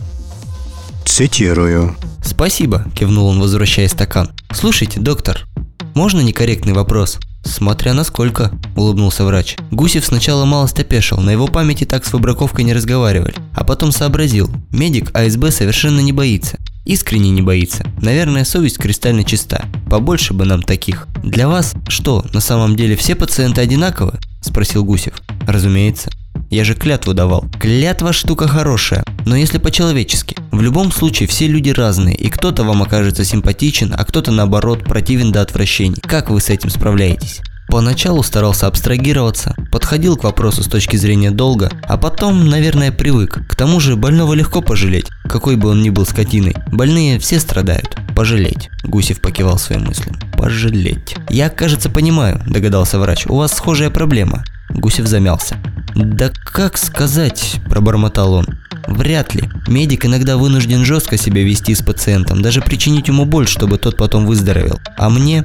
Цитирую. 1.07 1.97
«Спасибо»,– 2.23 2.85
кивнул 2.95 3.29
он, 3.29 3.41
возвращая 3.41 3.89
стакан. 3.89 4.29
«Слушайте, 4.53 5.01
доктор, 5.01 5.47
можно 5.95 6.21
некорректный 6.21 6.75
вопрос?» 6.75 7.19
«Смотря 7.45 7.95
насколько»,– 7.95 8.53
улыбнулся 8.77 9.25
врач. 9.25 9.57
Гусев 9.71 10.05
сначала 10.05 10.45
малость 10.45 10.79
опешил, 10.81 11.19
на 11.19 11.31
его 11.31 11.47
памяти 11.47 11.85
так 11.85 12.05
с 12.05 12.13
выбраковкой 12.13 12.65
не 12.65 12.75
разговаривали. 12.75 13.35
А 13.55 13.65
потом 13.65 13.93
сообразил, 13.93 14.51
медик 14.71 15.15
АСБ 15.15 15.51
совершенно 15.51 16.01
не 16.01 16.13
боится. 16.13 16.59
Искренне 16.89 17.31
не 17.31 17.43
боится. 17.43 17.87
Наверное, 18.01 18.45
совесть 18.45 18.79
кристально 18.79 19.23
чиста. 19.23 19.67
Побольше 19.91 20.33
бы 20.33 20.47
нам 20.47 20.63
таких. 20.63 21.07
Для 21.23 21.47
вас 21.47 21.75
что, 21.87 22.25
на 22.33 22.41
самом 22.41 22.77
деле 22.77 22.97
все 22.97 23.15
пациенты 23.15 23.61
одинаковы? 23.61 24.15
Спросил 24.41 24.85
Гусев. 24.85 25.13
Разумеется. 25.47 26.11
Я 26.49 26.65
же 26.65 26.75
клятву 26.75 27.13
давал. 27.13 27.45
Клятва 27.61 28.15
штука 28.15 28.49
хорошая, 28.49 29.05
но 29.27 29.37
если 29.37 29.59
по-человечески. 29.59 30.38
В 30.59 30.61
любом 30.61 30.91
случае 30.91 31.29
все 31.29 31.47
люди 31.47 31.71
разные, 31.71 32.17
и 32.17 32.29
кто-то 32.29 32.65
вам 32.65 32.83
окажется 32.83 33.25
симпатичен, 33.25 33.95
а 33.97 34.05
кто-то 34.05 34.33
наоборот 34.33 34.83
противен 34.83 35.31
до 35.31 35.41
отвращения. 35.41 36.01
Как 36.03 36.31
вы 36.31 36.41
с 36.41 36.49
этим 36.49 36.69
справляетесь? 36.69 37.43
Поначалу 37.69 38.25
старался 38.25 38.67
абстрагироваться, 38.67 39.55
подходил 39.71 40.17
к 40.17 40.25
вопросу 40.25 40.65
с 40.65 40.67
точки 40.67 40.97
зрения 40.97 41.31
долга, 41.31 41.71
а 41.85 41.97
потом, 41.97 42.49
наверное, 42.49 42.91
привык. 42.91 43.47
К 43.49 43.55
тому 43.55 43.79
же 43.79 43.95
больного 43.95 44.35
легко 44.35 44.61
пожалеть, 44.61 45.07
какой 45.29 45.55
бы 45.55 45.69
он 45.69 45.81
ни 45.81 45.91
был 45.91 46.05
скотиной. 46.05 46.57
Больные 46.73 47.21
все 47.21 47.39
страдают. 47.39 47.97
Пожалеть. 48.17 48.69
Гусев 48.83 49.21
покивал 49.21 49.61
своим 49.61 49.85
мыслям. 49.85 50.19
Пожалеть. 50.37 51.15
Я, 51.31 51.51
кажется, 51.51 51.89
понимаю, 51.89 52.43
догадался 52.49 52.99
врач. 52.99 53.27
У 53.29 53.37
вас 53.37 53.53
схожая 53.53 53.91
проблема. 53.91 54.43
Гусев 54.71 55.07
замялся. 55.07 55.57
«Да 55.95 56.31
как 56.45 56.77
сказать?»– 56.79 57.61
пробормотал 57.69 58.35
он. 58.35 58.47
Вряд 58.87 59.35
ли. 59.35 59.49
Медик 59.67 60.07
иногда 60.07 60.37
вынужден 60.37 60.85
жестко 60.85 61.17
себя 61.17 61.43
вести 61.43 61.75
с 61.75 61.83
пациентом, 61.83 62.41
даже 62.41 62.63
причинить 62.63 63.09
ему 63.09 63.27
боль, 63.27 63.47
чтобы 63.47 63.79
тот 63.79 63.97
потом 63.97 64.27
выздоровел. 64.27 64.81
А 64.97 65.11
мне 65.11 65.45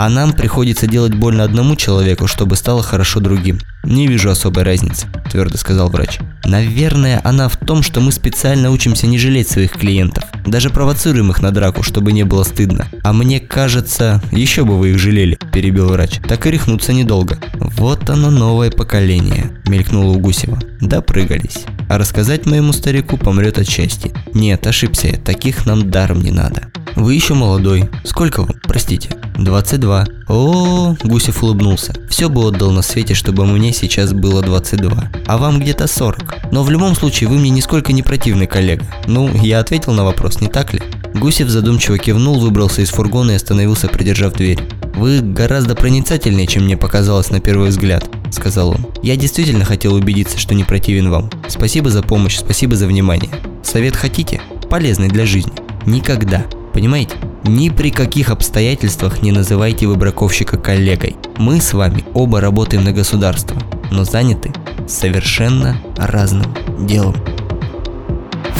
а 0.00 0.08
нам 0.08 0.32
приходится 0.32 0.86
делать 0.86 1.14
больно 1.14 1.44
одному 1.44 1.76
человеку, 1.76 2.26
чтобы 2.26 2.56
стало 2.56 2.82
хорошо 2.82 3.20
другим. 3.20 3.60
Не 3.84 4.06
вижу 4.06 4.30
особой 4.30 4.64
разницы, 4.64 5.06
твердо 5.30 5.56
сказал 5.56 5.88
врач. 5.88 6.18
Наверное, 6.44 7.20
она 7.24 7.48
в 7.48 7.56
том, 7.56 7.82
что 7.82 8.00
мы 8.00 8.12
специально 8.12 8.70
учимся 8.70 9.06
не 9.06 9.18
жалеть 9.18 9.48
своих 9.48 9.72
клиентов. 9.72 10.24
Даже 10.44 10.70
провоцируем 10.70 11.30
их 11.30 11.40
на 11.40 11.50
драку, 11.50 11.82
чтобы 11.82 12.12
не 12.12 12.24
было 12.24 12.42
стыдно. 12.42 12.86
А 13.02 13.12
мне 13.12 13.40
кажется, 13.40 14.22
еще 14.32 14.64
бы 14.64 14.78
вы 14.78 14.90
их 14.90 14.98
жалели, 14.98 15.38
перебил 15.52 15.88
врач. 15.88 16.18
Так 16.28 16.46
и 16.46 16.50
рехнуться 16.50 16.92
недолго. 16.92 17.38
Вот 17.54 18.10
оно 18.10 18.30
новое 18.30 18.70
поколение, 18.70 19.50
мелькнуло 19.66 20.12
у 20.12 20.18
Гусева. 20.18 20.58
Допрыгались. 20.80 21.64
А 21.88 21.98
рассказать 21.98 22.46
моему 22.46 22.72
старику 22.72 23.16
помрет 23.16 23.58
от 23.58 23.68
счастья. 23.68 24.12
Нет, 24.34 24.66
ошибся 24.66 25.08
я, 25.08 25.18
таких 25.18 25.66
нам 25.66 25.90
даром 25.90 26.20
не 26.20 26.30
надо. 26.30 26.70
Вы 26.96 27.14
еще 27.14 27.34
молодой. 27.34 27.88
Сколько 28.04 28.42
вам, 28.42 28.56
простите? 28.62 29.10
22. 29.36 30.06
О, 30.28 30.96
Гусев 31.02 31.42
улыбнулся. 31.42 31.94
Все 32.08 32.28
бы 32.28 32.42
отдал 32.42 32.72
на 32.72 32.82
свете, 32.82 33.14
чтобы 33.14 33.46
мне 33.46 33.69
сейчас 33.72 34.12
было 34.12 34.42
22. 34.42 35.10
А 35.26 35.38
вам 35.38 35.60
где-то 35.60 35.86
40. 35.86 36.52
Но 36.52 36.62
в 36.62 36.70
любом 36.70 36.94
случае 36.94 37.28
вы 37.28 37.38
мне 37.38 37.50
нисколько 37.50 37.92
не 37.92 38.02
противный 38.02 38.46
коллега. 38.46 38.84
Ну, 39.06 39.30
я 39.42 39.60
ответил 39.60 39.92
на 39.92 40.04
вопрос, 40.04 40.40
не 40.40 40.48
так 40.48 40.72
ли? 40.72 40.80
Гусев 41.14 41.48
задумчиво 41.48 41.98
кивнул, 41.98 42.38
выбрался 42.38 42.82
из 42.82 42.90
фургона 42.90 43.32
и 43.32 43.34
остановился, 43.34 43.88
придержав 43.88 44.34
дверь. 44.34 44.58
«Вы 44.94 45.20
гораздо 45.20 45.74
проницательнее, 45.74 46.46
чем 46.46 46.64
мне 46.64 46.76
показалось 46.76 47.30
на 47.30 47.40
первый 47.40 47.70
взгляд»,– 47.70 48.08
сказал 48.30 48.70
он. 48.70 48.86
«Я 49.02 49.16
действительно 49.16 49.64
хотел 49.64 49.94
убедиться, 49.94 50.38
что 50.38 50.54
не 50.54 50.64
противен 50.64 51.10
вам. 51.10 51.30
Спасибо 51.48 51.90
за 51.90 52.02
помощь, 52.02 52.38
спасибо 52.38 52.76
за 52.76 52.86
внимание. 52.86 53.30
Совет 53.62 53.96
хотите? 53.96 54.40
Полезный 54.68 55.08
для 55.08 55.26
жизни. 55.26 55.52
Никогда 55.86 56.44
Понимаете? 56.72 57.16
Ни 57.44 57.68
при 57.68 57.90
каких 57.90 58.30
обстоятельствах 58.30 59.22
не 59.22 59.32
называйте 59.32 59.86
выбраковщика 59.86 60.56
коллегой. 60.58 61.16
Мы 61.36 61.60
с 61.60 61.72
вами 61.72 62.04
оба 62.14 62.40
работаем 62.40 62.84
на 62.84 62.92
государство, 62.92 63.56
но 63.90 64.04
заняты 64.04 64.52
совершенно 64.86 65.80
разным 65.96 66.54
делом. 66.78 67.16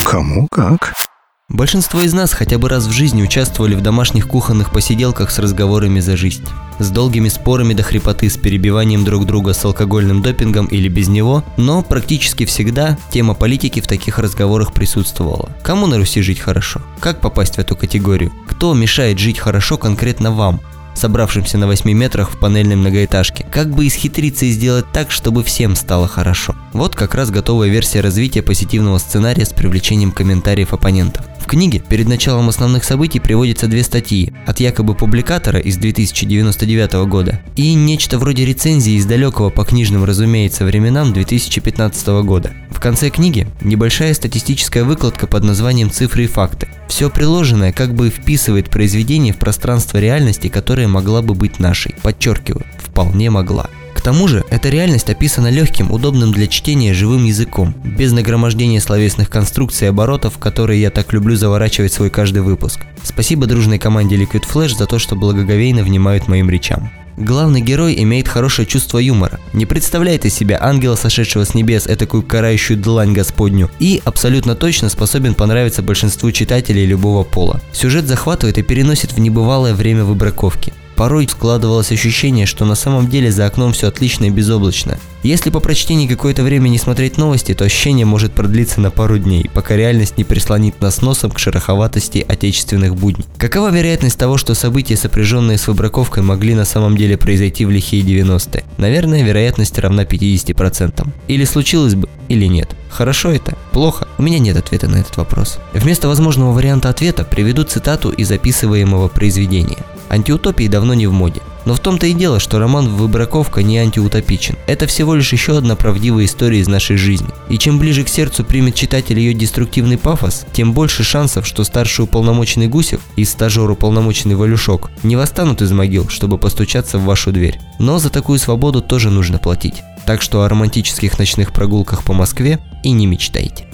Кому 0.05 0.49
как? 0.51 1.10
Большинство 1.51 2.01
из 2.01 2.13
нас 2.13 2.33
хотя 2.33 2.59
бы 2.59 2.69
раз 2.69 2.87
в 2.87 2.93
жизни 2.93 3.25
участвовали 3.25 3.75
в 3.75 3.81
домашних 3.81 4.29
кухонных 4.29 4.71
посиделках 4.71 5.33
с 5.33 5.39
разговорами 5.41 5.99
за 5.99 6.17
жизнь. 6.17 6.45
С 6.79 6.91
долгими 6.91 7.29
спорами 7.29 7.75
до 7.75 7.83
хрипоты, 7.83 8.31
с 8.31 8.37
перебиванием 8.37 9.05
друг 9.05 9.27
друга 9.27 9.53
с 9.53 9.65
алкогольным 9.65 10.23
допингом 10.23 10.67
или 10.67 10.89
без 10.89 11.09
него, 11.09 11.43
но 11.57 11.83
практически 11.83 12.45
всегда 12.45 12.97
тема 13.11 13.35
политики 13.35 13.81
в 13.81 13.89
таких 13.89 14.21
разговорах 14.21 14.73
присутствовала. 14.73 15.51
Кому 15.65 15.89
на 15.89 15.99
Руси 15.99 16.23
жить 16.23 16.39
хорошо? 16.39 16.83
Как 17.01 17.21
попасть 17.21 17.57
в 17.57 17.59
эту 17.59 17.75
категорию? 17.75 18.33
Кто 18.49 18.73
мешает 18.73 19.19
жить 19.19 19.41
хорошо 19.41 19.77
конкретно 19.77 20.31
вам? 20.31 20.61
Собравшимся 21.01 21.59
на 21.59 21.67
8 21.67 21.91
метрах 21.93 22.31
в 22.31 22.39
панельной 22.39 22.77
многоэтажке. 22.77 23.47
Как 23.51 23.71
бы 23.71 23.87
исхитриться 23.87 24.45
и 24.45 24.51
сделать 24.51 24.87
так, 24.93 25.11
чтобы 25.11 25.43
всем 25.43 25.75
стало 25.75 26.07
хорошо. 26.07 26.55
Вот 26.73 26.95
как 26.95 27.15
раз 27.15 27.31
готовая 27.31 27.69
версия 27.69 28.01
развития 28.01 28.43
позитивного 28.43 28.99
сценария 28.99 29.45
с 29.45 29.53
привлечением 29.53 30.13
комментариев 30.13 30.73
оппонентов. 30.73 31.25
В 31.41 31.47
книге 31.47 31.81
перед 31.81 32.07
началом 32.07 32.49
основных 32.49 32.85
событий 32.85 33.19
приводятся 33.19 33.67
две 33.67 33.83
статьи 33.83 34.33
от 34.47 34.61
якобы 34.61 34.95
публикатора 34.95 35.59
из 35.59 35.79
2099 35.79 36.93
года 37.09 37.41
и 37.57 37.75
нечто 37.75 38.19
вроде 38.19 38.45
рецензии 38.45 38.93
из 38.93 39.07
далекого 39.07 39.51
по 39.51 39.65
книжным, 39.65 40.05
разумеется, 40.05 40.65
временам 40.65 41.13
2015 41.13 42.07
года. 42.23 42.53
В 42.71 42.79
конце 42.79 43.11
книги 43.11 43.49
небольшая 43.63 44.15
статистическая 44.15 44.85
выкладка 44.85 45.27
под 45.27 45.45
названием 45.45 45.91
«Цифры 45.91 46.25
и 46.25 46.29
факты». 46.29 46.69
Все 46.89 47.09
приложенное 47.09 47.73
как 47.73 47.95
бы 47.95 48.11
вписывает 48.11 48.69
произведение 48.69 49.33
в 49.33 49.39
пространство 49.39 49.99
реальности, 49.99 50.49
которая 50.49 50.89
могла 50.91 51.23
бы 51.23 51.35
быть 51.35 51.59
нашей. 51.59 51.95
Подчеркиваю, 52.03 52.67
вполне 52.79 53.31
могла. 53.31 53.69
К 53.95 54.03
тому 54.03 54.29
же, 54.29 54.45
эта 54.51 54.71
реальность 54.71 55.11
описана 55.11 55.49
легким, 55.49 55.91
удобным 55.91 56.33
для 56.33 56.47
чтения 56.47 56.95
живым 56.95 57.25
языком, 57.25 57.75
без 57.85 58.13
нагромождения 58.13 58.81
словесных 58.81 59.29
конструкций 59.29 59.87
и 59.87 59.91
оборотов, 59.91 60.39
которые 60.39 60.81
я 60.81 60.91
так 60.91 61.13
люблю 61.13 61.37
заворачивать 61.37 61.93
свой 61.93 62.09
каждый 62.09 62.41
выпуск. 62.41 62.81
Спасибо 63.03 63.47
дружной 63.47 63.79
команде 63.79 64.17
Liquid 64.17 64.45
Flash 64.51 64.77
за 64.77 64.87
то, 64.87 64.99
что 64.99 65.17
благоговейно 65.17 65.83
внимают 65.83 66.29
моим 66.29 66.49
речам. 66.49 66.91
Главный 67.21 67.61
герой 67.61 68.03
имеет 68.03 68.29
хорошее 68.29 68.67
чувство 68.67 68.97
юмора, 68.97 69.41
не 69.53 69.67
представляет 69.67 70.25
из 70.25 70.33
себя 70.33 70.59
ангела, 70.59 70.95
сошедшего 70.95 71.45
с 71.45 71.53
небес, 71.53 71.87
этакую 71.87 72.23
карающую 72.23 72.79
длань 72.79 73.13
господню, 73.13 73.71
и 73.79 74.01
абсолютно 74.07 74.55
точно 74.55 74.89
способен 74.89 75.35
понравиться 75.35 75.83
большинству 75.83 76.33
читателей 76.33 76.87
любого 76.87 77.23
пола. 77.23 77.61
Сюжет 77.75 78.07
захватывает 78.07 78.57
и 78.57 78.63
переносит 78.63 79.13
в 79.13 79.21
небывалое 79.21 79.75
время 79.75 80.05
выбраковки. 80.05 80.73
Порой 81.01 81.27
складывалось 81.27 81.93
ощущение, 81.93 82.45
что 82.45 82.67
на 82.67 82.75
самом 82.75 83.09
деле 83.09 83.33
за 83.33 83.47
окном 83.47 83.73
все 83.73 83.89
отлично 83.89 84.27
и 84.27 84.29
безоблачно. 84.31 84.99
Если 85.23 85.49
по 85.49 85.59
прочтении 85.59 86.07
какое-то 86.07 86.43
время 86.43 86.69
не 86.69 86.77
смотреть 86.77 87.17
новости, 87.17 87.55
то 87.55 87.65
ощущение 87.65 88.05
может 88.05 88.33
продлиться 88.33 88.83
на 88.83 88.91
пару 88.91 89.17
дней, 89.17 89.49
пока 89.55 89.77
реальность 89.77 90.19
не 90.19 90.25
прислонит 90.25 90.79
нас 90.83 91.01
носом 91.01 91.31
к 91.31 91.39
шероховатости 91.39 92.23
отечественных 92.29 92.97
будней. 92.97 93.25
Какова 93.39 93.71
вероятность 93.71 94.19
того, 94.19 94.37
что 94.37 94.53
события, 94.53 94.95
сопряженные 94.95 95.57
с 95.57 95.69
выбраковкой, 95.69 96.23
могли 96.23 96.55
на 96.55 96.67
самом 96.67 96.99
деле 96.99 97.17
произойти 97.17 97.65
в 97.65 97.71
лихие 97.71 98.03
90-е? 98.03 98.65
Наверное, 98.77 99.23
вероятность 99.23 99.79
равна 99.79 100.05
50%. 100.05 101.09
Или 101.29 101.45
случилось 101.47 101.95
бы, 101.95 102.11
или 102.29 102.45
нет. 102.45 102.77
Хорошо 102.91 103.31
это? 103.31 103.57
Плохо? 103.73 104.07
У 104.19 104.23
меня 104.23 104.39
нет 104.39 104.59
ответа 104.59 104.87
на 104.87 104.97
этот 104.97 105.17
вопрос. 105.17 105.61
Вместо 105.73 106.09
возможного 106.09 106.53
варианта 106.53 106.91
ответа 106.91 107.25
приведу 107.25 107.65
цитату 107.65 108.11
из 108.11 108.29
записываемого 108.29 109.09
произведения. 109.09 109.79
Антиутопии 110.11 110.67
давно 110.67 110.95
не 110.95 111.07
в 111.07 111.13
моде. 111.13 111.41
Но 111.65 111.75
в 111.75 111.81
том-то 111.81 112.07
и 112.07 112.15
дело, 112.15 112.41
что 112.41 112.59
роман 112.59 112.89
«Выбраковка» 112.89 113.63
не 113.63 113.79
антиутопичен. 113.79 114.57
Это 114.67 114.87
всего 114.87 115.15
лишь 115.15 115.33
еще 115.33 115.57
одна 115.57 115.77
правдивая 115.77 116.25
история 116.25 116.59
из 116.59 116.69
нашей 116.69 116.97
жизни. 116.97 117.29
И 117.49 117.59
чем 117.59 117.79
ближе 117.79 118.03
к 118.03 118.09
сердцу 118.09 118.45
примет 118.45 118.75
читатель 118.75 119.19
ее 119.19 119.35
деструктивный 119.35 119.99
пафос, 119.99 120.47
тем 120.53 120.73
больше 120.73 121.05
шансов, 121.05 121.47
что 121.47 121.63
старший 121.63 122.05
уполномоченный 122.05 122.67
Гусев 122.67 123.01
и 123.17 123.25
стажер 123.25 123.71
уполномоченный 123.71 124.35
Валюшок 124.35 124.91
не 125.03 125.17
восстанут 125.17 125.63
из 125.63 125.71
могил, 125.71 126.09
чтобы 126.09 126.39
постучаться 126.39 126.99
в 126.99 127.05
вашу 127.05 127.31
дверь. 127.31 127.61
Но 127.79 127.99
за 127.99 128.11
такую 128.11 128.39
свободу 128.39 128.83
тоже 128.83 129.11
нужно 129.11 129.39
платить. 129.39 129.83
Так 130.07 130.23
что 130.23 130.43
о 130.43 130.49
романтических 130.49 131.19
ночных 131.19 131.53
прогулках 131.53 132.03
по 132.03 132.15
Москве 132.15 132.59
и 132.83 132.91
не 132.91 133.07
мечтайте. 133.07 133.67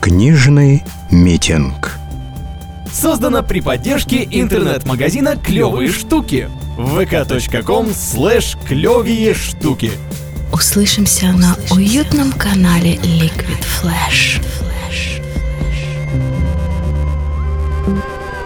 Книжный 0.00 0.84
митинг. 1.10 1.98
Создано 2.94 3.42
при 3.42 3.60
поддержке 3.60 4.26
интернет-магазина 4.30 5.36
«Клевые 5.36 5.90
штуки» 5.90 6.48
vk.com 6.78 7.92
слэш 7.92 8.56
клевые 8.68 9.34
штуки. 9.34 9.90
Услышимся 10.52 11.32
на 11.32 11.56
уютном 11.72 12.30
канале 12.30 12.94
Liquid 12.94 13.64
Flash. 13.64 14.40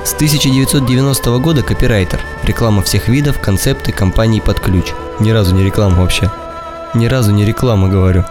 С 0.02 0.14
1990 0.14 1.38
года 1.40 1.62
копирайтер. 1.62 2.18
Реклама 2.42 2.80
всех 2.82 3.08
видов, 3.08 3.38
концепты 3.42 3.92
компаний 3.92 4.40
под 4.40 4.60
ключ. 4.60 4.86
Ни 5.20 5.30
разу 5.30 5.54
не 5.54 5.62
реклама 5.62 6.00
вообще. 6.00 6.32
Ни 6.94 7.04
разу 7.04 7.32
не 7.32 7.44
реклама, 7.44 7.88
говорю. 7.88 8.24